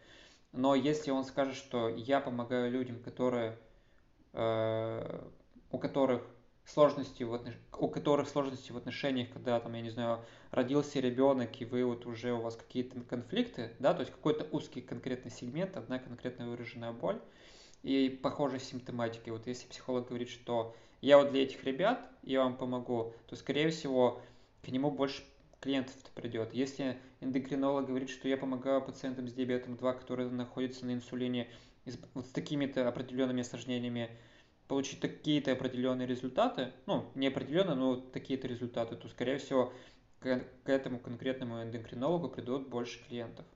Но 0.53 0.75
если 0.75 1.11
он 1.11 1.25
скажет, 1.25 1.57
что 1.57 1.89
я 1.89 2.21
помогаю 2.21 2.71
людям, 2.71 3.01
которые, 3.01 3.59
э, 4.33 5.23
у 5.71 5.79
которых 5.79 6.23
сложности 6.73 7.23
в 7.23 7.35
отнош... 7.35 7.55
у 7.79 7.89
которых 7.89 8.29
сложности 8.29 8.73
в 8.73 8.77
отношениях, 8.77 9.31
когда 9.31 9.59
там, 9.59 9.75
я 9.75 9.81
не 9.81 9.91
знаю, 9.91 10.25
родился 10.51 11.01
ребенок, 11.01 11.61
и 11.61 11.65
вы 11.65 11.85
вот 11.85 12.07
уже 12.07 12.33
у 12.33 12.41
вас 12.41 12.57
какие-то 12.57 13.01
конфликты, 13.01 13.73
да, 13.79 13.95
то 13.95 14.01
есть 14.01 14.13
какой-то 14.13 14.47
узкий 14.53 14.81
конкретный 14.81 15.31
сегмент, 15.31 15.77
одна 15.77 15.99
конкретно 15.99 16.49
выраженная 16.49 16.93
боль 16.93 17.21
и 17.83 18.09
похожая 18.23 18.61
симптоматика. 18.61 19.33
вот 19.33 19.47
если 19.47 19.67
психолог 19.69 20.09
говорит, 20.09 20.29
что 20.29 20.77
я 21.01 21.19
вот 21.19 21.31
для 21.31 21.45
этих 21.45 21.65
ребят, 21.65 22.01
я 22.23 22.43
вам 22.43 22.57
помогу, 22.57 23.15
то, 23.27 23.37
скорее 23.37 23.71
всего, 23.71 24.21
к 24.63 24.69
нему 24.69 24.91
больше 24.91 25.23
клиентов 25.61 25.95
придет. 26.15 26.53
Если 26.53 26.99
эндокринолог 27.21 27.87
говорит, 27.87 28.11
что 28.11 28.29
я 28.29 28.37
помогаю 28.37 28.83
пациентам 28.83 29.29
с 29.29 29.33
диабетом 29.33 29.77
2, 29.77 29.93
которые 29.95 30.29
находятся 30.29 30.87
на 30.87 30.93
инсулине, 30.93 31.49
вот 32.15 32.27
с 32.27 32.31
такими-то 32.31 32.87
определенными 32.87 33.41
осложнениями, 33.41 34.11
получить 34.69 35.01
какие-то 35.01 35.53
определенные 35.53 36.07
результаты, 36.07 36.73
ну, 36.87 37.07
не 37.15 37.27
определенные, 37.27 37.75
но 37.75 37.97
такие-то 37.97 38.47
результаты, 38.47 38.97
то, 38.97 39.09
скорее 39.09 39.39
всего, 39.39 39.73
к, 40.21 40.45
к 40.65 40.69
этому 40.69 40.99
конкретному 40.99 41.63
эндокринологу 41.63 42.29
придут 42.29 42.69
больше 42.69 43.03
клиентов. 43.07 43.47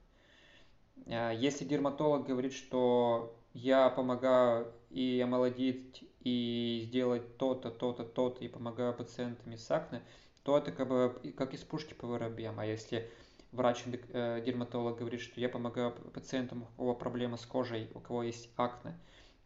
А, 1.07 1.31
если 1.31 1.65
дерматолог 1.65 2.25
говорит, 2.25 2.53
что 2.53 3.37
я 3.53 3.89
помогаю 3.89 4.73
и 4.89 5.21
омолодить, 5.23 6.03
и 6.21 6.83
сделать 6.87 7.37
то-то, 7.37 7.69
то-то, 7.69 8.03
то-то, 8.03 8.43
и 8.43 8.47
помогаю 8.47 8.93
пациентам 8.93 9.55
с 9.55 9.69
акне, 9.69 10.01
то 10.43 10.57
это 10.57 10.71
как 10.71 10.87
бы 10.87 11.33
как 11.37 11.53
из 11.53 11.61
пушки 11.61 11.93
по 11.93 12.07
воробьям. 12.07 12.59
А 12.59 12.65
если 12.65 13.09
врач-дерматолог 13.51 14.95
э, 14.95 14.99
говорит, 14.99 15.21
что 15.21 15.39
я 15.39 15.49
помогаю 15.49 15.91
пациентам, 15.91 16.63
у 16.63 16.65
кого 16.77 16.95
проблема 16.95 17.37
с 17.37 17.45
кожей, 17.45 17.89
у 17.93 17.99
кого 17.99 18.23
есть 18.23 18.49
акне, 18.57 18.97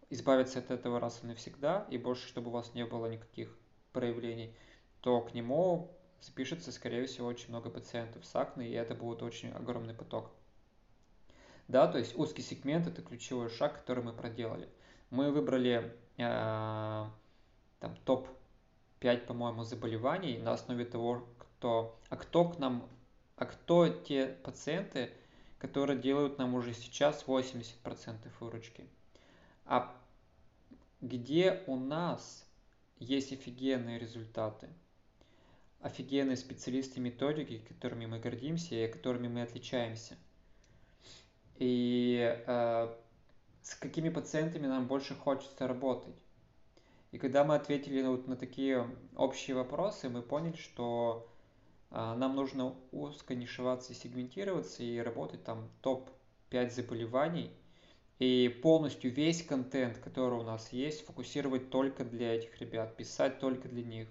избавиться 0.10 0.60
от 0.60 0.72
этого 0.72 1.00
раз 1.00 1.22
и 1.24 1.28
навсегда, 1.28 1.86
и 1.90 1.98
больше, 1.98 2.28
чтобы 2.28 2.50
у 2.50 2.54
вас 2.54 2.74
не 2.74 2.86
было 2.86 3.08
никаких 3.08 3.56
проявлений, 3.92 4.54
то 5.02 5.22
к 5.22 5.34
нему 5.34 5.92
запишется, 6.22 6.72
скорее 6.72 7.06
всего, 7.06 7.28
очень 7.28 7.50
много 7.50 7.70
пациентов 7.70 8.26
с 8.26 8.36
акне, 8.36 8.68
и 8.68 8.74
это 8.74 8.96
будет 8.96 9.22
очень 9.22 9.52
огромный 9.52 9.94
поток. 9.94 10.32
Да, 11.68 11.88
то 11.88 11.98
есть 11.98 12.18
узкий 12.18 12.42
сегмент– 12.42 12.88
это 12.88 13.02
ключевой 13.02 13.50
шаг, 13.50 13.80
который 13.80 14.04
мы 14.04 14.14
проделали. 14.14 14.70
Мы 15.10 15.32
выбрали 15.32 15.94
э, 16.18 17.06
там, 17.80 17.96
топ-5, 18.06 19.26
по-моему, 19.26 19.64
заболеваний 19.64 20.38
на 20.38 20.54
основе 20.54 20.86
того, 20.86 21.28
кто, 21.38 22.00
а 22.10 22.16
кто 22.16 22.50
к 22.50 22.60
нам, 22.60 22.88
а 23.36 23.46
кто 23.46 23.90
те 23.90 24.28
пациенты, 24.44 25.12
которые 25.60 26.00
делают 26.00 26.38
нам 26.38 26.56
уже 26.56 26.74
сейчас 26.74 27.26
80% 27.26 27.76
выручки. 28.40 28.88
А 29.66 29.94
где 31.02 31.64
у 31.68 31.76
нас 31.76 32.46
есть 33.00 33.32
офигенные 33.32 34.00
результаты, 34.00 34.70
офигенные 35.82 36.38
специалисты 36.38 37.00
методики, 37.00 37.60
которыми 37.68 38.08
мы 38.08 38.20
гордимся 38.20 38.76
и 38.76 38.88
которыми 38.88 39.28
мы 39.28 39.44
отличаемся. 39.44 40.18
И 41.58 42.36
э, 42.46 42.96
с 43.62 43.76
какими 43.76 44.10
пациентами 44.10 44.68
нам 44.68 44.88
больше 44.88 45.16
хочется 45.16 45.68
работать. 45.68 46.18
И 47.12 47.20
когда 47.20 47.44
мы 47.44 47.56
ответили 47.56 48.02
на, 48.02 48.12
вот, 48.12 48.28
на 48.28 48.36
такие 48.36 48.88
общие 49.16 49.56
вопросы, 49.56 50.10
мы 50.10 50.22
поняли, 50.22 50.56
что 50.56 51.32
э, 51.92 51.96
нам 51.96 52.36
нужно 52.36 52.76
узко 52.92 53.36
нишеваться, 53.36 53.94
сегментироваться 53.94 54.84
и 54.84 54.98
работать 54.98 55.44
там 55.44 55.70
топ-5 55.82 56.72
заболеваний– 56.72 57.52
и 58.20 58.50
полностью 58.64 59.14
весь 59.14 59.44
контент, 59.44 60.00
который 60.00 60.40
у 60.40 60.44
нас 60.44 60.74
есть, 60.74 61.06
фокусировать 61.06 61.70
только 61.70 62.04
для 62.04 62.36
этих 62.36 62.60
ребят, 62.60 62.96
писать 62.98 63.40
только 63.40 63.68
для 63.68 63.84
них. 63.84 64.08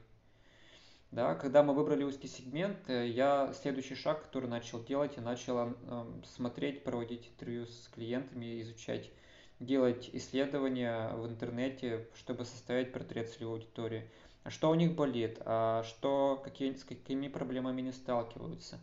Да, 1.11 1.35
когда 1.35 1.63
мы 1.63 1.75
выбрали 1.75 2.05
узкий 2.05 2.29
сегмент, 2.29 2.79
э, 2.89 3.09
я 3.09 3.53
следующий 3.55 3.95
шаг, 3.95 4.23
который 4.23 4.49
начал 4.49 4.83
делать, 4.85 5.17
я 5.17 5.23
начал 5.23 5.57
э, 5.59 6.05
смотреть, 6.25 6.85
проводить 6.85 7.29
интервью 7.29 7.67
с 7.67 7.89
клиентами, 7.95 8.61
изучать, 8.61 9.11
делать 9.59 10.11
исследования 10.13 11.13
в 11.15 11.27
интернете, 11.27 12.07
чтобы 12.17 12.45
составить 12.45 12.93
портрет 12.93 13.31
целевой 13.31 13.61
аудитории. 13.61 14.11
А 14.45 14.51
что 14.51 14.71
у 14.71 14.75
них 14.75 14.95
болит, 14.95 15.39
а 15.45 15.83
что, 15.85 16.41
какие, 16.45 16.75
с 16.75 16.85
какими 16.85 17.29
проблемами 17.29 17.83
они 17.83 17.93
сталкиваются, 17.93 18.79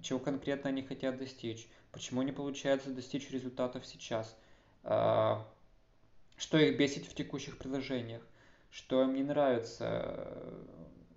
чего 0.00 0.18
конкретно 0.18 0.70
они 0.70 0.82
хотят 0.82 1.18
достичь, 1.18 1.68
почему 1.90 2.22
не 2.22 2.32
получается 2.32 2.90
достичь 2.90 3.30
результатов 3.30 3.84
сейчас– 3.84 4.34
что 4.84 6.58
их 6.58 6.76
бесит 6.76 7.06
в 7.06 7.14
текущих 7.14 7.58
приложениях, 7.58 8.22
что 8.70 9.02
им 9.02 9.14
не 9.14 9.22
нравится, 9.22 10.54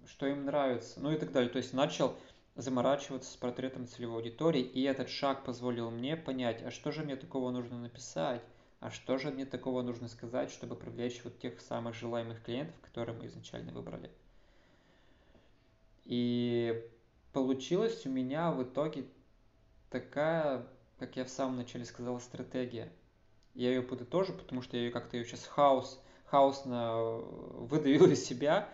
что 0.07 0.27
им 0.27 0.45
нравится, 0.45 0.99
ну 0.99 1.11
и 1.11 1.17
так 1.17 1.31
далее. 1.31 1.49
То 1.49 1.57
есть 1.57 1.73
начал 1.73 2.15
заморачиваться 2.55 3.31
с 3.31 3.35
портретом 3.35 3.87
целевой 3.87 4.17
аудитории, 4.17 4.61
и 4.61 4.83
этот 4.83 5.09
шаг 5.09 5.43
позволил 5.43 5.89
мне 5.89 6.15
понять, 6.15 6.61
а 6.63 6.71
что 6.71 6.91
же 6.91 7.03
мне 7.03 7.15
такого 7.15 7.51
нужно 7.51 7.77
написать, 7.79 8.41
а 8.79 8.91
что 8.91 9.17
же 9.17 9.31
мне 9.31 9.45
такого 9.45 9.81
нужно 9.81 10.07
сказать, 10.07 10.51
чтобы 10.51 10.75
привлечь 10.75 11.21
вот 11.23 11.39
тех 11.39 11.59
самых 11.59 11.95
желаемых 11.95 12.43
клиентов, 12.43 12.75
которые 12.81 13.17
мы 13.17 13.25
изначально 13.25 13.71
выбрали. 13.71 14.11
И 16.05 16.87
получилась 17.33 18.05
у 18.05 18.09
меня 18.09 18.51
в 18.51 18.63
итоге 18.63 19.05
такая, 19.89 20.67
как 20.99 21.15
я 21.15 21.25
в 21.25 21.29
самом 21.29 21.57
начале 21.57 21.83
сказал, 21.83 22.19
стратегия– 22.19 22.91
я 23.55 23.69
ее 23.69 23.81
подытожу, 23.81 24.33
потому 24.33 24.61
что 24.61 24.77
я 24.77 24.83
ее 24.83 24.91
как-то 24.91 25.17
ее 25.17 25.25
сейчас 25.25 25.45
хаос, 25.45 26.01
хаосно 26.25 26.91
э, 26.93 27.21
выдавил 27.59 28.05
из 28.11 28.23
себя, 28.23 28.69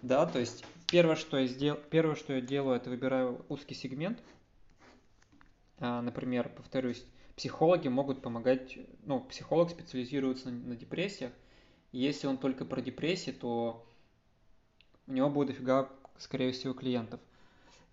да, 0.00 0.26
то 0.26 0.38
есть 0.38 0.64
первое, 0.90 1.16
что 1.16 1.38
я 1.38 1.46
сделал, 1.46 1.78
первое, 1.90 2.16
что 2.16 2.32
я 2.32 2.40
делаю, 2.40 2.76
это 2.76 2.90
выбираю 2.90 3.44
узкий 3.48 3.74
сегмент, 3.74 4.18
а, 5.78 6.02
например, 6.02 6.48
повторюсь, 6.48 7.04
психологи 7.36 7.88
могут 7.88 8.22
помогать, 8.22 8.78
ну, 9.04 9.20
психолог 9.20 9.70
специализируется 9.70 10.50
на, 10.50 10.68
на 10.68 10.76
депрессиях, 10.76 11.32
если 11.92 12.26
он 12.26 12.38
только 12.38 12.64
про 12.64 12.80
депрессии, 12.80 13.32
то 13.32 13.86
у 15.06 15.12
него 15.12 15.28
будет 15.28 15.48
дофига, 15.48 15.90
скорее 16.18 16.52
всего, 16.52 16.72
клиентов. 16.72 17.20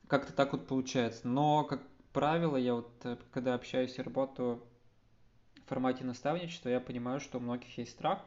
Как-то 0.08 0.34
так 0.34 0.54
вот 0.54 0.68
получается. 0.68 1.28
Но, 1.28 1.64
как 1.66 1.82
правило, 2.14 2.56
я 2.56 2.76
вот, 2.76 2.90
э, 3.04 3.18
когда 3.32 3.56
общаюсь 3.56 3.98
и 3.98 4.02
работаю 4.02 4.64
формате 5.70 6.04
наставничества 6.04 6.70
я 6.70 6.80
понимаю, 6.80 7.20
что 7.20 7.38
у 7.38 7.42
многих 7.42 7.78
есть 7.78 7.92
страх, 7.92 8.26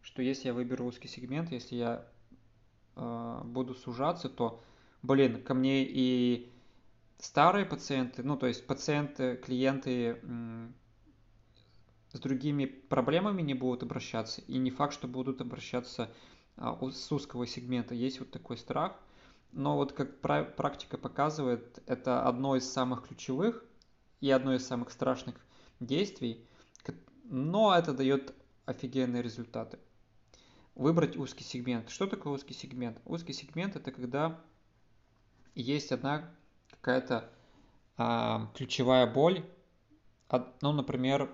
что 0.00 0.22
если 0.22 0.48
я 0.48 0.54
выберу 0.54 0.86
узкий 0.86 1.06
сегмент, 1.06 1.52
если 1.52 1.76
я 1.76 2.06
э, 2.96 3.40
буду 3.44 3.74
сужаться, 3.74 4.28
то, 4.28 4.62
блин, 5.02 5.42
ко 5.42 5.54
мне 5.54 5.84
и 5.84 6.50
старые 7.18 7.66
пациенты, 7.66 8.22
ну, 8.22 8.36
то 8.36 8.46
есть 8.46 8.66
пациенты, 8.66 9.36
клиенты 9.36 10.18
м, 10.22 10.74
с 12.12 12.18
другими 12.18 12.64
проблемами 12.64 13.42
не 13.42 13.54
будут 13.54 13.82
обращаться, 13.82 14.40
и 14.42 14.56
не 14.56 14.70
факт, 14.70 14.94
что 14.94 15.08
будут 15.08 15.42
обращаться 15.42 16.10
а, 16.56 16.78
с 16.90 17.12
узкого 17.12 17.46
сегмента. 17.46 17.94
Есть 17.94 18.20
вот 18.20 18.30
такой 18.30 18.56
страх, 18.56 18.98
но 19.52 19.76
вот 19.76 19.92
как 19.92 20.20
практика 20.20 20.96
показывает, 20.96 21.82
это 21.86 22.22
одно 22.26 22.56
из 22.56 22.70
самых 22.70 23.08
ключевых 23.08 23.62
и 24.20 24.30
одно 24.30 24.54
из 24.54 24.66
самых 24.66 24.90
страшных 24.90 25.34
действий, 25.80 26.46
но 27.28 27.76
это 27.76 27.92
дает 27.92 28.34
офигенные 28.64 29.22
результаты. 29.22 29.78
Выбрать 30.74 31.16
узкий 31.16 31.44
сегмент. 31.44 31.90
Что 31.90 32.06
такое 32.06 32.32
узкий 32.32 32.54
сегмент? 32.54 33.00
Узкий 33.04 33.32
сегмент 33.32 33.76
это 33.76 33.90
когда 33.90 34.40
есть 35.54 35.92
одна 35.92 36.30
какая-то 36.70 37.30
а, 37.96 38.50
ключевая 38.54 39.06
боль. 39.12 39.44
Ну, 40.60 40.72
например, 40.72 41.30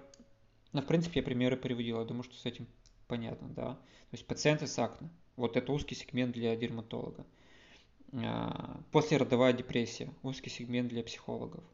ну, 0.73 0.81
в 0.81 0.87
принципе, 0.87 1.21
я 1.21 1.25
примеры 1.25 1.57
приводил, 1.57 1.99
я 2.01 2.05
думаю, 2.05 2.23
что 2.23 2.35
с 2.37 2.47
этим 2.47 2.67
понятно, 3.07 3.49
да. 3.49 3.75
То 3.75 4.13
есть 4.13 4.27
пациенты 4.27 4.67
с 4.67 4.79
акне. 4.79 5.11
Вот 5.37 5.57
это 5.57 5.73
узкий 5.73 5.95
сегмент 5.95 6.33
для 6.33 6.57
дерматолога. 6.57 7.27
А, 8.13 8.81
послеродовая 8.93 9.53
депрессия. 9.53 10.13
Узкий 10.23 10.51
сегмент 10.51 10.89
для 10.89 11.03
психологов. 11.03 11.65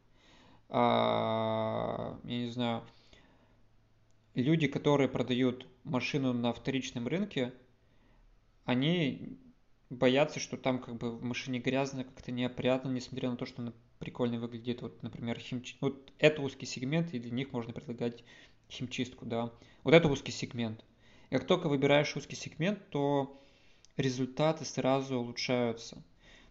А, 0.69 2.19
я 2.23 2.37
не 2.39 2.49
знаю, 2.49 2.83
люди, 4.33 4.67
которые 4.67 5.07
продают 5.09 5.67
машину 5.83 6.33
на 6.33 6.53
вторичном 6.53 7.07
рынке, 7.07 7.53
они 8.65 9.37
боятся, 9.89 10.39
что 10.39 10.57
там 10.57 10.79
как 10.79 10.95
бы 10.95 11.11
в 11.11 11.23
машине 11.23 11.59
грязно, 11.59 12.03
как-то 12.03 12.31
неопрятно, 12.31 12.89
несмотря 12.89 13.29
на 13.29 13.37
то, 13.37 13.45
что 13.45 13.61
она 13.61 13.73
прикольно 13.99 14.39
выглядит. 14.39 14.81
Вот, 14.81 15.03
например, 15.03 15.37
химчистка. 15.39 15.85
Вот 15.85 16.13
это 16.17 16.41
узкий 16.41 16.65
сегмент, 16.65 17.13
и 17.13 17.19
для 17.19 17.31
них 17.31 17.51
можно 17.51 17.73
предлагать 17.73 18.23
химчистку, 18.69 19.25
да. 19.25 19.51
Вот 19.83 19.93
это 19.93 20.07
узкий 20.07 20.31
сегмент. 20.31 20.83
И 21.29 21.35
как 21.35 21.45
только 21.45 21.67
выбираешь 21.67 22.15
узкий 22.15 22.35
сегмент, 22.35 22.79
то 22.89 23.41
результаты 23.97 24.65
сразу 24.65 25.17
улучшаются. 25.17 26.01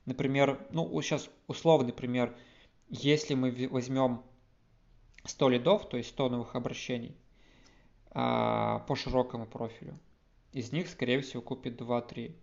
Например, 0.07 0.67
ну, 0.71 1.01
сейчас 1.03 1.31
условный 1.47 1.93
пример. 1.93 2.37
Если 2.89 3.35
мы 3.35 3.69
возьмем 3.71 4.23
100 5.25 5.49
лидов, 5.49 5.89
то 5.89 5.97
есть 5.97 6.11
100 6.11 6.29
новых 6.31 6.55
обращений, 6.57 7.15
а, 8.13 8.81
по 8.81 8.97
широкому 8.97 9.47
профилю. 9.47 9.99
Из 10.53 10.73
них, 10.73 10.89
скорее 10.89 11.21
всего, 11.21 11.43
купит 11.43 11.81
2-3, 11.81 12.35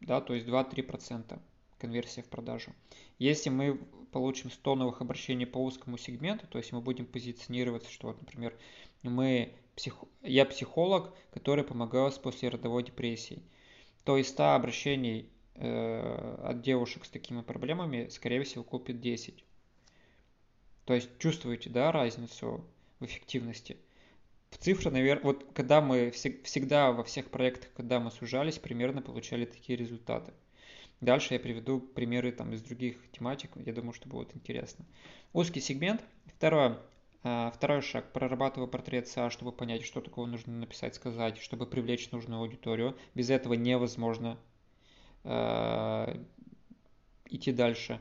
да, 0.00 0.20
то 0.20 0.34
есть 0.34 0.46
2-3% 0.46 1.38
конверсия 1.78 2.22
в 2.22 2.28
продажу. 2.28 2.72
Если 3.18 3.50
мы 3.50 3.78
получим 4.12 4.50
100 4.50 4.74
новых 4.76 5.00
обращений 5.00 5.46
по 5.46 5.58
узкому 5.58 5.98
сегменту, 5.98 6.46
то 6.46 6.58
есть 6.58 6.72
мы 6.72 6.80
будем 6.80 7.06
позиционироваться, 7.06 7.90
что, 7.90 8.08
вот, 8.08 8.20
например, 8.20 8.56
мы 9.02 9.54
псих... 9.76 9.96
я 10.22 10.44
психолог, 10.44 11.14
который 11.32 11.64
помогаю 11.64 12.10
с 12.10 12.18
послеродовой 12.18 12.84
депрессией, 12.84 13.42
то 14.04 14.16
из 14.16 14.28
100 14.28 14.54
обращений 14.54 15.30
э, 15.54 16.38
от 16.44 16.62
девушек 16.62 17.04
с 17.04 17.08
такими 17.08 17.40
проблемами, 17.40 18.08
скорее 18.08 18.42
всего, 18.44 18.62
купит 18.62 19.00
10. 19.00 19.44
То 20.84 20.94
есть 20.94 21.08
чувствуете, 21.18 21.70
да, 21.70 21.92
разницу 21.92 22.64
в 23.00 23.04
эффективности? 23.06 23.78
В 24.54 24.58
цифры, 24.58 24.92
наверное, 24.92 25.24
вот 25.24 25.44
когда 25.52 25.80
мы 25.80 26.12
всегда 26.12 26.92
во 26.92 27.02
всех 27.02 27.28
проектах, 27.30 27.70
когда 27.76 27.98
мы 27.98 28.12
сужались, 28.12 28.58
примерно 28.58 29.02
получали 29.02 29.46
такие 29.46 29.76
результаты. 29.76 30.32
Дальше 31.00 31.34
я 31.34 31.40
приведу 31.40 31.80
примеры 31.80 32.30
там 32.30 32.52
из 32.52 32.62
других 32.62 32.96
тематик, 33.10 33.50
я 33.56 33.72
думаю, 33.72 33.92
что 33.92 34.08
будет 34.08 34.34
интересно. 34.36 34.86
Узкий 35.32 35.60
сегмент. 35.60 36.02
Второе. 36.36 36.78
А, 37.24 37.50
второй 37.50 37.82
шаг. 37.82 38.12
Прорабатываю 38.12 38.68
портрет 38.68 39.08
СА, 39.08 39.28
чтобы 39.30 39.50
понять, 39.50 39.84
что 39.84 40.00
такого 40.00 40.26
нужно 40.26 40.52
написать, 40.52 40.94
сказать, 40.94 41.38
чтобы 41.38 41.66
привлечь 41.66 42.12
нужную 42.12 42.40
аудиторию. 42.40 42.96
Без 43.14 43.30
этого 43.30 43.54
невозможно 43.54 44.38
э, 45.24 46.22
идти 47.28 47.50
дальше. 47.50 48.00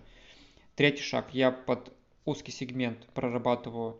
Третий 0.75 1.01
шаг. 1.01 1.33
Я 1.33 1.51
под 1.51 1.91
узкий 2.25 2.51
сегмент 2.51 3.07
прорабатываю 3.15 3.99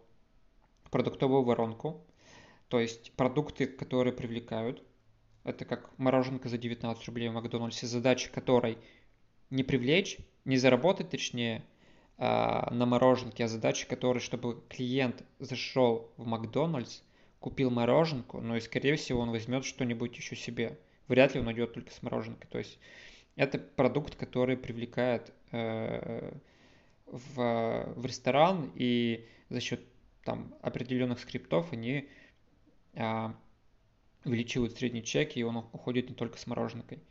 продуктовую 0.92 1.42
воронку. 1.44 2.00
То 2.74 2.80
есть 2.80 3.12
продукты, 3.12 3.68
которые 3.68 4.14
привлекают. 4.14 4.82
Это 5.44 5.64
как 5.64 5.96
мороженка 6.00 6.50
за 6.50 6.58
19 6.58 7.06
рублей 7.06 7.30
в 7.30 7.34
Макдональдсе, 7.34 7.86
задача 7.86 8.32
которой 8.32 8.80
не 9.52 9.62
привлечь, 9.62 10.18
не 10.44 10.58
заработать 10.58 11.12
точнее 11.12 11.64
а, 12.18 12.74
на 12.74 12.88
мороженке, 12.88 13.44
а 13.44 13.48
задача 13.48 13.86
которой, 13.86 14.18
чтобы 14.18 14.64
клиент 14.70 15.22
зашел 15.38 16.12
в 16.18 16.26
Макдональдс, 16.26 17.04
купил 17.40 17.70
мороженку, 17.70 18.42
но 18.42 18.58
и 18.58 18.60
скорее 18.60 18.96
всего 18.96 19.22
он 19.22 19.30
возьмет 19.30 19.66
что-нибудь 19.66 20.18
еще 20.18 20.36
себе. 20.36 20.80
Вряд 21.08 21.36
ли 21.36 21.42
он 21.42 21.52
идет 21.52 21.76
только 21.76 21.92
с 21.92 22.02
мороженкой. 22.02 22.50
То 22.50 22.58
есть 22.58 22.80
это 23.36 23.60
продукт, 23.60 24.16
который 24.16 24.58
привлекает 24.58 25.32
э, 25.52 26.36
в, 27.06 27.94
в 27.96 28.04
ресторан 28.04 28.72
и 28.74 29.28
за 29.50 29.60
счет 29.60 29.80
там 30.24 30.56
определенных 30.64 31.20
скриптов 31.20 31.72
они 31.72 32.10
увеличивают 34.26 34.78
средний 34.78 35.04
чек, 35.04 35.36
и 35.36 35.44
он 35.44 35.58
уходит 35.58 36.10
не 36.10 36.16
только 36.16 36.38
с 36.38 36.48
мороженкой. 36.48 37.02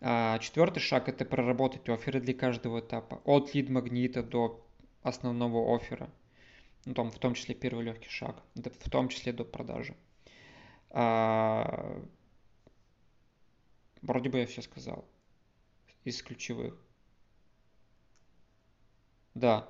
А, 0.00 0.38
четвертый 0.38 0.80
шаг– 0.80 1.08
это 1.10 1.24
проработать 1.24 1.88
оферы 1.88 2.20
для 2.20 2.34
каждого 2.34 2.80
этапа, 2.80 3.20
от 3.24 3.54
лид-магнита 3.54 4.22
до 4.22 4.64
основного 5.02 5.74
оффера, 5.74 6.08
ну, 6.84 6.94
там, 6.94 7.10
в 7.10 7.18
том 7.18 7.34
числе 7.34 7.54
первый 7.54 7.84
легкий 7.84 8.08
шаг, 8.08 8.42
в 8.54 8.90
том 8.90 9.08
числе 9.08 9.32
до 9.32 9.44
продажи. 9.44 9.96
А, 10.90 12.00
вроде 14.02 14.30
бы 14.30 14.38
я 14.38 14.46
все 14.46 14.62
сказал 14.62 15.04
из 16.04 16.22
ключевых. 16.22 16.78
Да. 19.34 19.68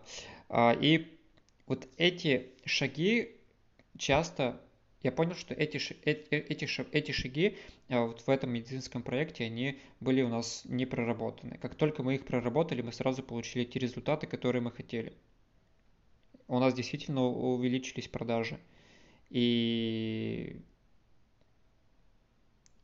А, 0.48 0.72
и 0.72 1.18
вот 1.66 1.88
эти 1.96 2.52
шаги 2.64 3.36
часто 3.96 4.60
я 5.02 5.12
понял, 5.12 5.34
что 5.34 5.54
эти, 5.54 5.76
эти, 5.76 6.26
эти, 6.30 6.68
эти 6.92 7.12
шаги 7.12 7.56
а, 7.88 8.06
вот 8.06 8.20
в 8.20 8.28
этом 8.28 8.50
медицинском 8.50 9.02
проекте, 9.02 9.44
они 9.44 9.78
были 10.00 10.22
у 10.22 10.28
нас 10.28 10.62
не 10.64 10.86
проработаны. 10.86 11.56
Как 11.58 11.76
только 11.76 12.02
мы 12.02 12.16
их 12.16 12.24
проработали, 12.24 12.82
мы 12.82 12.92
сразу 12.92 13.22
получили 13.22 13.64
те 13.64 13.78
результаты, 13.78 14.26
которые 14.26 14.60
мы 14.60 14.72
хотели. 14.72 15.12
У 16.48 16.58
нас 16.58 16.74
действительно 16.74 17.24
увеличились 17.24 18.08
продажи. 18.08 18.58
И, 19.30 20.60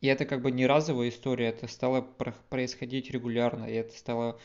и 0.00 0.07
это 0.07 0.24
как 0.24 0.42
бы 0.42 0.53
не 0.53 0.66
разовая 0.66 1.09
история, 1.09 1.46
это 1.46 1.66
стало 1.66 2.03
происходить 2.03 3.11
регулярно, 3.11 3.64
и 3.64 3.72
это 3.72 3.96
стало, 3.96 4.38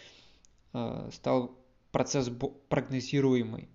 стал 1.12 1.60
процесс 1.92 2.32
прогнозируемый. 2.70 3.68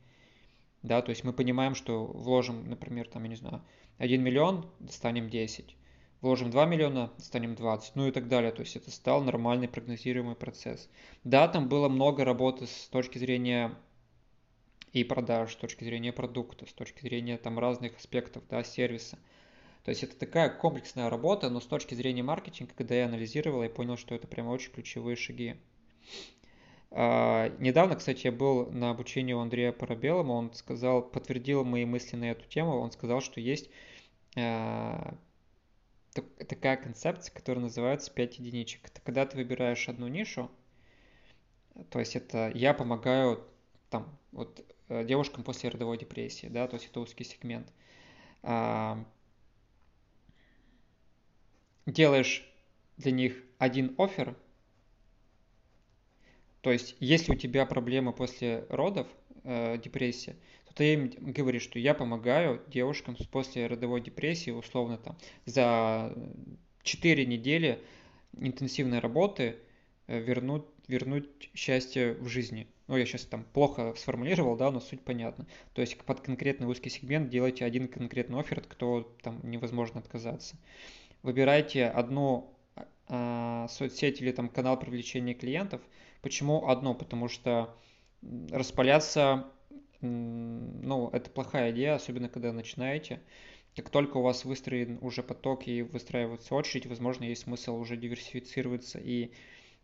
Да, 0.83 1.01
то 1.01 1.11
есть 1.11 1.25
мы 1.25 1.33
понимаем, 1.33 1.75
что 1.75 2.05
вложим, 2.05 2.69
например, 2.69 3.09
там, 3.09 3.23
я 3.23 3.29
не 3.31 3.37
знаю, 3.37 3.63
1 3.99 4.23
миллион, 4.23 4.69
достанем 4.81 5.31
10. 5.31 5.77
Вложим 6.21 6.51
2 6.51 6.67
миллиона, 6.67 7.13
достанем 7.19 7.55
20, 7.55 7.97
ну 7.97 8.09
и 8.09 8.11
так 8.11 8.29
далее. 8.29 8.51
То 8.51 8.61
есть 8.61 8.77
это 8.77 8.91
стал 8.91 9.23
нормальный 9.23 9.69
прогнозируемый 9.69 10.37
процесс. 10.37 10.89
Да, 11.23 11.49
там 11.49 11.69
было 11.69 11.89
много 11.89 12.25
работы 12.25 12.67
с 12.67 12.89
точки 12.89 13.19
зрения 13.19 13.75
и 14.93 15.05
продаж, 15.05 15.53
с 15.53 15.57
точки 15.57 15.85
зрения 15.85 16.13
продукта, 16.13 16.67
с 16.67 16.73
точки 16.73 17.03
зрения 17.03 17.37
там 17.37 17.59
разных 17.59 17.97
аспектов, 17.97 18.43
да, 18.49 18.65
сервиса. 18.65 19.19
То 19.85 19.91
есть 19.91 20.03
это 20.03 20.17
такая 20.17 20.49
комплексная 20.49 21.11
работа, 21.11 21.51
но 21.51 21.61
с 21.61 21.67
точки 21.67 21.95
зрения 21.95 22.23
маркетинга, 22.23 22.73
когда 22.75 22.95
я 22.95 23.05
анализировал, 23.05 23.63
я 23.63 23.69
понял, 23.69 23.99
что 23.99 24.15
это 24.15 24.27
прямо 24.27 24.51
очень 24.51 24.73
ключевые 24.73 25.17
шаги. 25.17 25.57
А, 26.97 27.49
недавно, 27.59 27.97
кстати, 27.97 28.27
я 28.27 28.33
был 28.33 28.71
на 28.71 28.91
обучении 28.91 29.33
у 29.33 29.41
Андрея 29.41 29.73
Парабелома, 29.73 30.31
он 30.33 30.55
сказал, 30.55 31.03
подтвердил 31.03 31.65
мои 31.65 31.85
мысли 31.85 32.15
на 32.15 32.31
эту 32.31 32.47
тему, 32.49 32.79
он 32.79 32.93
сказал, 32.93 33.21
что 33.21 33.41
есть 33.41 33.69
а, 34.37 35.17
такая 36.13 36.77
концепция, 36.77 37.35
которая 37.35 37.65
называется 37.65 38.13
5 38.13 38.39
единичек. 38.39 38.87
Это 38.87 39.01
когда 39.01 39.27
ты 39.27 39.37
выбираешь 39.37 39.89
одну 39.89 40.07
нишу, 40.07 40.49
то 41.91 41.99
есть 41.99 42.15
это 42.15 42.53
я 42.55 42.73
помогаю 42.73 43.45
там 43.91 44.17
вот 44.31 44.65
э, 44.89 45.05
девушкам 45.05 45.43
после 45.43 45.71
родовой 45.71 45.99
депрессии, 45.99 46.47
да, 46.47 46.69
то 46.69 46.75
есть 46.75 46.87
это 46.87 47.01
узкий 47.01 47.25
сегмент. 47.25 47.73
А, 48.45 49.05
делаешь 51.87 52.49
для 52.99 53.11
них 53.11 53.43
один 53.59 53.97
офер, 53.99 54.37
то 56.65 56.73
есть, 56.73 56.97
если 56.99 57.33
у 57.33 57.35
тебя 57.35 57.67
проблемы 57.67 58.15
после 58.15 58.65
родов, 58.71 59.07
э, 59.43 59.77
депрессия, 59.77 60.35
то 60.65 60.75
ты 60.77 60.95
им 60.95 61.11
говоришь, 61.21 61.61
что 61.61 61.79
я 61.79 61.93
помогаю 61.93 62.63
девушкам 62.69 63.19
после 63.31 63.67
родовой 63.67 64.01
депрессии, 64.01 64.51
условно 64.51 64.97
там, 64.97 65.15
за 65.45 66.17
4 66.83 67.27
недели 67.27 67.83
интенсивной 68.39 69.01
работы 69.01 69.57
э, 70.07 70.19
вернуть, 70.19 70.65
вернуть 70.89 71.51
счастье 71.53 72.15
в 72.15 72.29
жизни. 72.29 72.67
Ну, 72.87 72.97
я 72.97 73.05
сейчас 73.05 73.27
там 73.27 73.45
плохо 73.53 73.93
сформулировал, 73.99 74.57
да, 74.57 74.71
но 74.71 74.81
суть 74.81 75.03
понятна. 75.03 75.47
То 75.75 75.83
есть 75.83 75.99
под 75.99 76.23
конкретный 76.23 76.67
узкий 76.67 76.89
сегмент 76.89 77.29
делайте 77.29 77.67
один 77.67 77.89
конкретный 77.89 78.41
офер, 78.41 78.61
от 78.61 78.69
которого 78.69 79.05
там 79.23 79.39
невозможно 79.43 80.01
отказаться. 80.01 80.57
Выбирайте 81.23 81.85
одну 81.85 82.57
э, 83.09 83.67
соцсеть 83.69 84.23
или 84.23 84.33
там 84.33 84.49
канал 84.49 84.79
привлечения 84.79 85.35
клиентов– 85.35 85.83
Почему 86.25 86.69
одно? 86.69 86.95
Потому 86.95 87.29
что 87.29 87.77
распаляться, 88.51 89.45
ну, 90.01 91.11
это 91.13 91.29
плохая 91.29 91.71
идея, 91.71 91.97
особенно 91.97 92.31
когда 92.31 92.51
начинаете. 92.51 93.21
Как 93.77 93.91
только 93.91 94.17
у 94.17 94.23
вас 94.23 94.47
выстроен 94.47 94.99
уже 95.03 95.23
поток 95.23 95.69
и 95.69 95.83
выстраивается 95.83 96.55
очередь, 96.55 96.87
возможно, 96.87 97.25
есть 97.25 97.43
смысл 97.43 97.77
уже 97.77 97.99
диверсифицироваться 97.99 98.99
и 98.99 99.33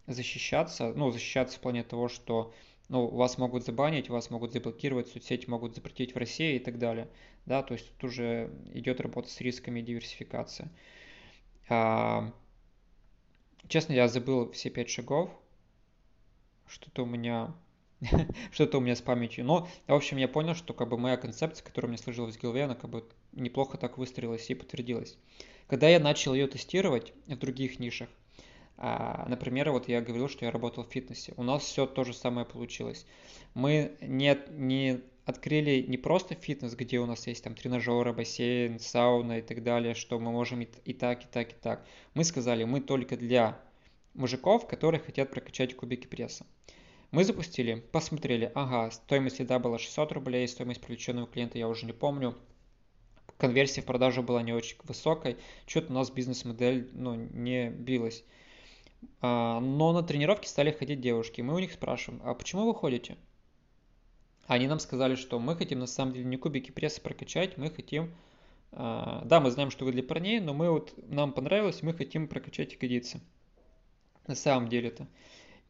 защищаться. 0.06 0.94
Ну, 0.94 1.10
защищаться 1.10 1.58
в 1.58 1.60
плане 1.60 1.82
того, 1.82 2.08
что 2.08 2.54
ну, 2.88 3.06
вас 3.06 3.36
могут 3.36 3.66
забанить, 3.66 4.08
вас 4.08 4.30
могут 4.30 4.54
заблокировать, 4.54 5.08
соцсети 5.08 5.46
могут 5.46 5.74
запретить 5.74 6.14
в 6.14 6.16
России 6.16 6.56
и 6.56 6.58
так 6.58 6.78
далее. 6.78 7.10
Да, 7.44 7.62
то 7.62 7.74
есть 7.74 7.86
тут 7.92 8.04
уже 8.04 8.50
идет 8.72 9.02
работа 9.02 9.28
с 9.28 9.42
рисками 9.42 9.82
диверсификации. 9.82 10.70
А, 11.68 12.32
честно, 13.68 13.92
я 13.92 14.08
забыл 14.08 14.50
все 14.52 14.70
пять 14.70 14.88
шагов, 14.88 15.30
что-то 16.70 17.02
у 17.02 17.06
меня 17.06 17.52
что-то 18.52 18.78
у 18.78 18.80
меня 18.80 18.96
с 18.96 19.02
памятью. 19.02 19.44
Но, 19.44 19.68
в 19.86 19.92
общем, 19.92 20.16
я 20.16 20.28
понял, 20.28 20.54
что 20.54 20.72
как 20.72 20.88
бы 20.88 20.96
моя 20.96 21.16
концепция, 21.16 21.64
которая 21.64 21.90
меня 21.90 22.02
сложилась 22.02 22.36
в 22.36 22.40
голове, 22.40 22.64
она 22.64 22.74
как 22.74 22.90
бы 22.90 23.04
неплохо 23.32 23.76
так 23.76 23.98
выстроилась 23.98 24.48
и 24.50 24.54
подтвердилась. 24.54 25.18
Когда 25.66 25.88
я 25.88 26.00
начал 26.00 26.34
ее 26.34 26.46
тестировать 26.46 27.12
в 27.26 27.36
других 27.36 27.78
нишах, 27.78 28.08
а, 28.76 29.26
например, 29.28 29.70
вот 29.70 29.88
я 29.88 30.00
говорил, 30.00 30.28
что 30.28 30.46
я 30.46 30.50
работал 30.50 30.84
в 30.84 30.90
фитнесе. 30.90 31.34
У 31.36 31.42
нас 31.42 31.62
все 31.62 31.86
то 31.86 32.02
же 32.04 32.14
самое 32.14 32.46
получилось. 32.46 33.06
Мы 33.52 33.92
не, 34.00 34.38
не 34.50 35.00
открыли 35.26 35.84
не 35.86 35.98
просто 35.98 36.34
фитнес, 36.34 36.74
где 36.74 36.98
у 36.98 37.06
нас 37.06 37.26
есть 37.26 37.44
там 37.44 37.54
тренажеры, 37.54 38.14
бассейн, 38.14 38.80
сауна 38.80 39.38
и 39.38 39.42
так 39.42 39.62
далее, 39.62 39.94
что 39.94 40.18
мы 40.18 40.32
можем 40.32 40.62
и, 40.62 40.68
и 40.86 40.94
так, 40.94 41.24
и 41.24 41.26
так, 41.26 41.52
и 41.52 41.56
так. 41.60 41.86
Мы 42.14 42.24
сказали, 42.24 42.64
мы 42.64 42.80
только 42.80 43.18
для 43.18 43.60
мужиков, 44.14 44.66
которые 44.66 45.00
хотят 45.00 45.30
прокачать 45.30 45.76
кубики 45.76 46.06
пресса. 46.06 46.46
Мы 47.10 47.24
запустили, 47.24 47.82
посмотрели, 47.92 48.52
ага, 48.54 48.90
стоимость 48.92 49.40
еда 49.40 49.58
была 49.58 49.78
600 49.78 50.12
рублей, 50.12 50.46
стоимость 50.46 50.80
привлеченного 50.80 51.26
клиента 51.26 51.58
я 51.58 51.68
уже 51.68 51.86
не 51.86 51.92
помню, 51.92 52.36
конверсия 53.36 53.82
в 53.82 53.86
продажу 53.86 54.22
была 54.22 54.42
не 54.42 54.52
очень 54.52 54.76
высокой, 54.84 55.36
что-то 55.66 55.92
у 55.92 55.94
нас 55.96 56.10
бизнес-модель 56.10 56.88
ну, 56.92 57.14
не 57.14 57.70
билась. 57.70 58.22
А, 59.20 59.58
но 59.60 59.92
на 59.92 60.02
тренировки 60.02 60.46
стали 60.46 60.70
ходить 60.70 61.00
девушки, 61.00 61.40
мы 61.40 61.54
у 61.54 61.58
них 61.58 61.72
спрашиваем, 61.72 62.22
а 62.24 62.34
почему 62.34 62.66
вы 62.66 62.74
ходите? 62.74 63.16
Они 64.46 64.68
нам 64.68 64.78
сказали, 64.78 65.14
что 65.14 65.38
мы 65.40 65.56
хотим 65.56 65.80
на 65.80 65.86
самом 65.86 66.12
деле 66.12 66.26
не 66.26 66.36
кубики 66.36 66.70
пресса 66.70 67.00
прокачать, 67.00 67.56
мы 67.56 67.70
хотим... 67.70 68.14
А, 68.72 69.22
да, 69.24 69.40
мы 69.40 69.50
знаем, 69.50 69.70
что 69.72 69.84
вы 69.84 69.90
для 69.90 70.04
парней, 70.04 70.38
но 70.38 70.54
мы 70.54 70.70
вот, 70.70 70.94
нам 71.08 71.32
понравилось, 71.32 71.82
мы 71.82 71.92
хотим 71.92 72.28
прокачать 72.28 72.74
ягодицы 72.74 73.20
на 74.26 74.34
самом 74.34 74.68
деле-то. 74.68 75.06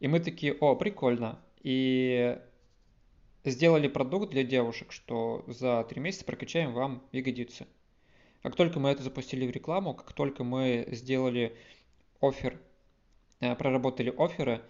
И 0.01 0.09
мы 0.09 0.21
такие, 0.21 0.55
о, 0.55 0.75
прикольно. 0.77 1.39
И 1.63 2.39
сделали 3.45 3.89
продукт 3.89 4.31
для 4.31 4.45
девушек, 4.45 4.93
что 4.93 5.45
за 5.47 5.85
три 5.89 6.01
месяца 6.01 6.25
прокачаем 6.25 6.73
вам 6.73 7.03
ягодицы. 7.13 7.67
Как 8.43 8.57
только 8.57 8.81
мы 8.81 8.91
это 8.91 9.03
запустили 9.03 9.47
в 9.47 9.51
рекламу, 9.51 9.95
как 9.95 10.13
только 10.13 10.45
мы 10.45 10.87
сделали 10.91 11.57
офер, 12.21 12.59
э, 13.41 13.55
проработали 13.55 14.15
оферы, 14.17 14.63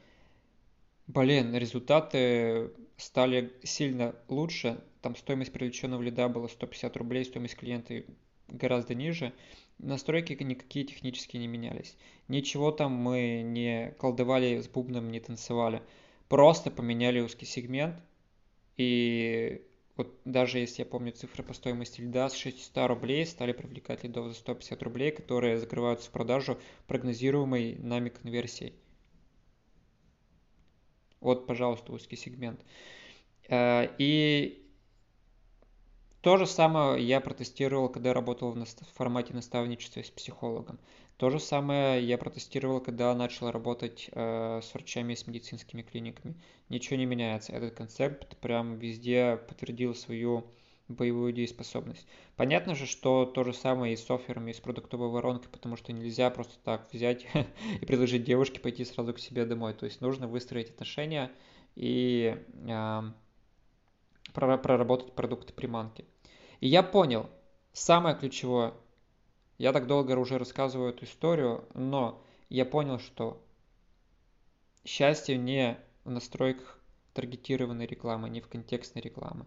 блин, 1.06 1.54
результаты 1.54 2.72
стали 2.96 3.52
сильно 3.62 4.14
лучше. 4.28 4.82
Там 5.02 5.16
стоимость 5.16 5.52
привлеченного 5.52 6.02
лида 6.02 6.28
была 6.28 6.48
150 6.48 6.96
рублей, 6.96 7.24
стоимость 7.24 7.56
клиента 7.56 8.02
гораздо 8.52 8.94
ниже. 8.94 9.32
Настройки 9.78 10.34
никакие 10.42 10.84
технические 10.84 11.40
не 11.40 11.46
менялись. 11.46 11.96
Ничего 12.28 12.70
там 12.70 12.92
мы 12.92 13.42
не 13.42 13.94
колдовали 13.98 14.60
с 14.60 14.68
бубном, 14.68 15.10
не 15.10 15.20
танцевали. 15.20 15.82
Просто 16.28 16.70
поменяли 16.70 17.20
узкий 17.20 17.46
сегмент. 17.46 17.96
И 18.76 19.62
вот 19.96 20.18
даже 20.24 20.58
если 20.58 20.82
я 20.82 20.86
помню 20.86 21.12
цифры 21.12 21.42
по 21.42 21.52
стоимости 21.52 22.00
льда, 22.00 22.28
с 22.28 22.34
600 22.34 22.88
рублей 22.88 23.26
стали 23.26 23.52
привлекать 23.52 24.04
лидов 24.04 24.28
за 24.28 24.34
150 24.34 24.82
рублей, 24.82 25.10
которые 25.10 25.58
закрываются 25.58 26.08
в 26.08 26.12
продажу 26.12 26.58
прогнозируемой 26.86 27.76
нами 27.76 28.08
конверсией. 28.08 28.74
Вот, 31.20 31.46
пожалуйста, 31.46 31.92
узкий 31.92 32.16
сегмент. 32.16 32.60
Э, 33.48 33.88
и 33.98 34.69
то 36.22 36.36
же 36.36 36.46
самое 36.46 37.02
я 37.02 37.20
протестировал, 37.20 37.88
когда 37.88 38.12
работал 38.12 38.52
в 38.52 38.66
формате 38.94 39.32
наставничества 39.32 40.02
с 40.02 40.10
психологом. 40.10 40.78
То 41.16 41.30
же 41.30 41.38
самое 41.38 42.02
я 42.02 42.18
протестировал, 42.18 42.80
когда 42.80 43.14
начал 43.14 43.50
работать 43.50 44.08
э, 44.12 44.60
с 44.62 44.72
врачами 44.74 45.12
и 45.12 45.16
с 45.16 45.26
медицинскими 45.26 45.82
клиниками. 45.82 46.34
Ничего 46.68 46.96
не 46.96 47.06
меняется. 47.06 47.52
Этот 47.52 47.74
концепт 47.74 48.36
прям 48.38 48.78
везде 48.78 49.38
подтвердил 49.48 49.94
свою 49.94 50.46
боевую 50.88 51.32
дееспособность. 51.32 52.06
Понятно 52.36 52.74
же, 52.74 52.86
что 52.86 53.24
то 53.24 53.44
же 53.44 53.52
самое 53.52 53.94
и 53.94 53.96
с 53.96 54.10
офферами, 54.10 54.50
и 54.50 54.54
с 54.54 54.60
продуктовой 54.60 55.08
воронкой, 55.08 55.50
потому 55.50 55.76
что 55.76 55.92
нельзя 55.92 56.30
просто 56.30 56.54
так 56.64 56.92
взять 56.92 57.26
и 57.80 57.84
предложить 57.86 58.24
девушке 58.24 58.60
пойти 58.60 58.84
сразу 58.84 59.14
к 59.14 59.18
себе 59.18 59.44
домой. 59.44 59.74
То 59.74 59.86
есть 59.86 60.00
нужно 60.00 60.26
выстроить 60.26 60.70
отношения 60.70 61.30
и 61.76 62.36
э, 62.66 63.02
проработать 64.32 65.12
продукты 65.14 65.52
приманки. 65.52 66.04
И 66.60 66.68
я 66.68 66.82
понял, 66.82 67.28
самое 67.72 68.16
ключевое, 68.16 68.74
я 69.58 69.72
так 69.72 69.86
долго 69.86 70.12
уже 70.18 70.38
рассказываю 70.38 70.90
эту 70.90 71.04
историю, 71.04 71.64
но 71.74 72.22
я 72.48 72.64
понял, 72.64 72.98
что 72.98 73.42
счастье 74.84 75.36
не 75.36 75.78
в 76.04 76.10
настройках 76.10 76.78
таргетированной 77.14 77.86
рекламы, 77.86 78.30
не 78.30 78.40
в 78.40 78.48
контекстной 78.48 79.02
рекламы. 79.02 79.46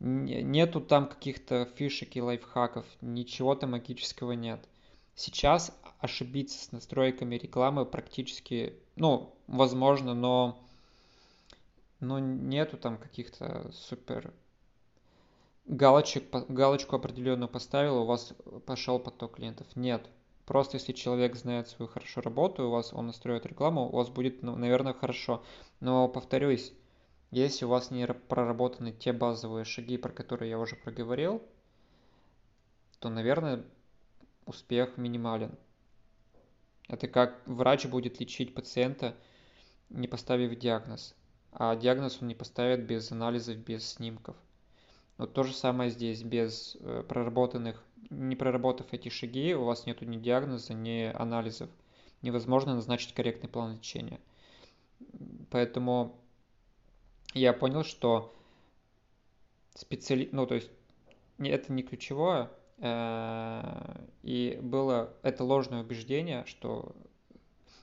Нету 0.00 0.80
там 0.80 1.08
каких-то 1.08 1.64
фишек 1.76 2.14
и 2.16 2.22
лайфхаков, 2.22 2.86
ничего 3.00 3.54
там 3.54 3.72
магического 3.72 4.32
нет. 4.32 4.68
Сейчас 5.14 5.76
ошибиться 5.98 6.62
с 6.62 6.70
настройками 6.70 7.34
рекламы 7.34 7.84
практически, 7.84 8.74
ну, 8.94 9.34
возможно, 9.48 10.14
но, 10.14 10.64
но 12.00 12.18
нету 12.18 12.76
там 12.76 12.98
каких-то 12.98 13.70
супер 13.72 14.32
галочек, 15.66 16.24
галочку 16.48 16.96
определенную 16.96 17.48
поставил, 17.48 17.98
у 17.98 18.06
вас 18.06 18.32
пошел 18.66 18.98
поток 18.98 19.36
клиентов. 19.36 19.66
Нет. 19.74 20.08
Просто 20.46 20.78
если 20.78 20.92
человек 20.92 21.36
знает 21.36 21.68
свою 21.68 21.90
хорошо 21.90 22.22
работу, 22.22 22.64
у 22.64 22.70
вас 22.70 22.94
он 22.94 23.08
настроит 23.08 23.44
рекламу, 23.44 23.86
у 23.86 23.96
вас 23.96 24.08
будет, 24.08 24.42
ну, 24.42 24.56
наверное, 24.56 24.94
хорошо. 24.94 25.44
Но 25.80 26.08
повторюсь, 26.08 26.72
если 27.30 27.66
у 27.66 27.68
вас 27.68 27.90
не 27.90 28.06
проработаны 28.06 28.92
те 28.92 29.12
базовые 29.12 29.66
шаги, 29.66 29.98
про 29.98 30.10
которые 30.10 30.50
я 30.50 30.58
уже 30.58 30.74
проговорил, 30.76 31.42
то, 32.98 33.10
наверное, 33.10 33.62
успех 34.46 34.96
минимален. 34.96 35.54
Это 36.88 37.06
как 37.06 37.46
врач 37.46 37.84
будет 37.84 38.18
лечить 38.18 38.54
пациента, 38.54 39.14
не 39.90 40.08
поставив 40.08 40.58
диагноз. 40.58 41.14
А 41.52 41.74
диагноз 41.76 42.18
он 42.20 42.28
не 42.28 42.34
поставит 42.34 42.84
без 42.86 43.10
анализов, 43.10 43.56
без 43.56 43.86
снимков. 43.86 44.36
Вот 45.16 45.32
то 45.32 45.42
же 45.42 45.52
самое 45.52 45.90
здесь, 45.90 46.22
без 46.22 46.76
э, 46.80 47.02
проработанных, 47.08 47.82
не 48.10 48.36
проработав 48.36 48.86
эти 48.92 49.08
шаги, 49.08 49.54
у 49.54 49.64
вас 49.64 49.86
нет 49.86 50.00
ни 50.02 50.16
диагноза, 50.16 50.74
ни 50.74 51.10
анализов. 51.14 51.68
Невозможно 52.22 52.74
назначить 52.74 53.14
корректный 53.14 53.48
план 53.48 53.74
лечения. 53.74 54.20
Поэтому 55.50 56.16
я 57.34 57.52
понял, 57.52 57.84
что 57.84 58.32
специали... 59.74 60.28
ну, 60.32 60.46
то 60.46 60.54
есть 60.54 60.70
это 61.38 61.72
не 61.72 61.82
ключевое, 61.82 62.50
э, 62.78 64.04
и 64.22 64.58
было 64.62 65.12
это 65.22 65.44
ложное 65.44 65.82
убеждение, 65.82 66.44
что 66.46 66.94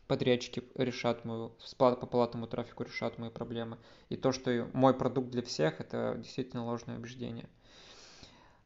подрядчики 0.08 0.64
решат 0.76 1.26
мою, 1.26 1.52
по 1.78 1.96
платному 1.96 2.48
трафику 2.48 2.84
решат 2.84 3.18
мои 3.18 3.30
проблемы. 3.30 3.78
И 4.10 4.18
то, 4.18 4.32
что 4.32 4.70
мой 4.74 4.94
продукт 4.94 5.30
для 5.30 5.42
всех, 5.42 5.82
это 5.82 6.16
действительно 6.18 6.66
ложное 6.66 6.98
убеждение. 6.98 7.50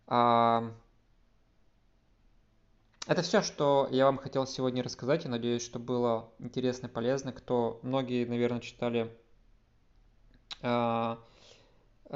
А... 0.07 0.71
Это 3.07 3.23
все, 3.23 3.41
что 3.41 3.87
я 3.89 4.05
вам 4.05 4.19
хотел 4.19 4.45
сегодня 4.45 4.83
рассказать. 4.83 5.23
Я 5.23 5.31
надеюсь, 5.31 5.63
что 5.63 5.79
было 5.79 6.31
интересно 6.37 6.85
и 6.85 6.91
полезно. 6.91 7.31
Кто 7.31 7.79
многие, 7.81 8.23
наверное, 8.25 8.59
читали 8.59 9.11
а, 10.61 11.17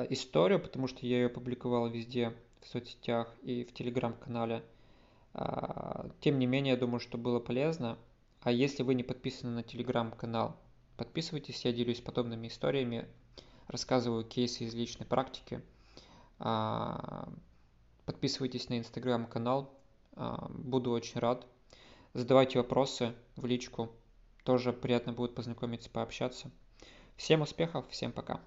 историю, 0.10 0.60
потому 0.60 0.88
что 0.88 1.06
я 1.08 1.24
ее 1.24 1.30
публиковал 1.30 1.90
везде 1.90 2.34
в 2.62 2.68
соцсетях 2.68 3.34
и 3.42 3.64
в 3.64 3.74
телеграм-канале. 3.74 4.64
А, 5.34 6.12
тем 6.20 6.38
не 6.38 6.46
менее, 6.46 6.74
я 6.74 6.80
думаю, 6.80 7.00
что 7.00 7.18
было 7.18 7.40
полезно. 7.40 7.98
А 8.44 8.52
если 8.52 8.84
вы 8.84 8.94
не 8.94 9.04
подписаны 9.04 9.54
на 9.54 9.64
телеграм-канал, 9.64 10.58
подписывайтесь, 10.98 11.64
я 11.64 11.72
делюсь 11.72 12.02
подобными 12.02 12.48
историями, 12.48 13.08
рассказываю 13.68 14.26
кейсы 14.26 14.66
из 14.66 14.74
личной 14.74 15.06
практики. 15.06 15.62
А, 16.40 17.30
подписывайтесь 18.06 18.68
на 18.68 18.78
инстаграм-канал, 18.80 19.74
а, 20.18 20.50
буду 20.50 20.92
очень 20.92 21.22
рад. 21.22 21.48
Задавайте 22.14 22.58
вопросы 22.60 23.14
в 23.38 23.46
личку, 23.46 23.90
тоже 24.44 24.74
приятно 24.74 25.14
будет 25.14 25.36
познакомиться, 25.36 25.90
пообщаться. 25.90 26.52
Всем 27.16 27.42
успехов, 27.42 27.90
всем 27.90 28.12
пока. 28.12 28.42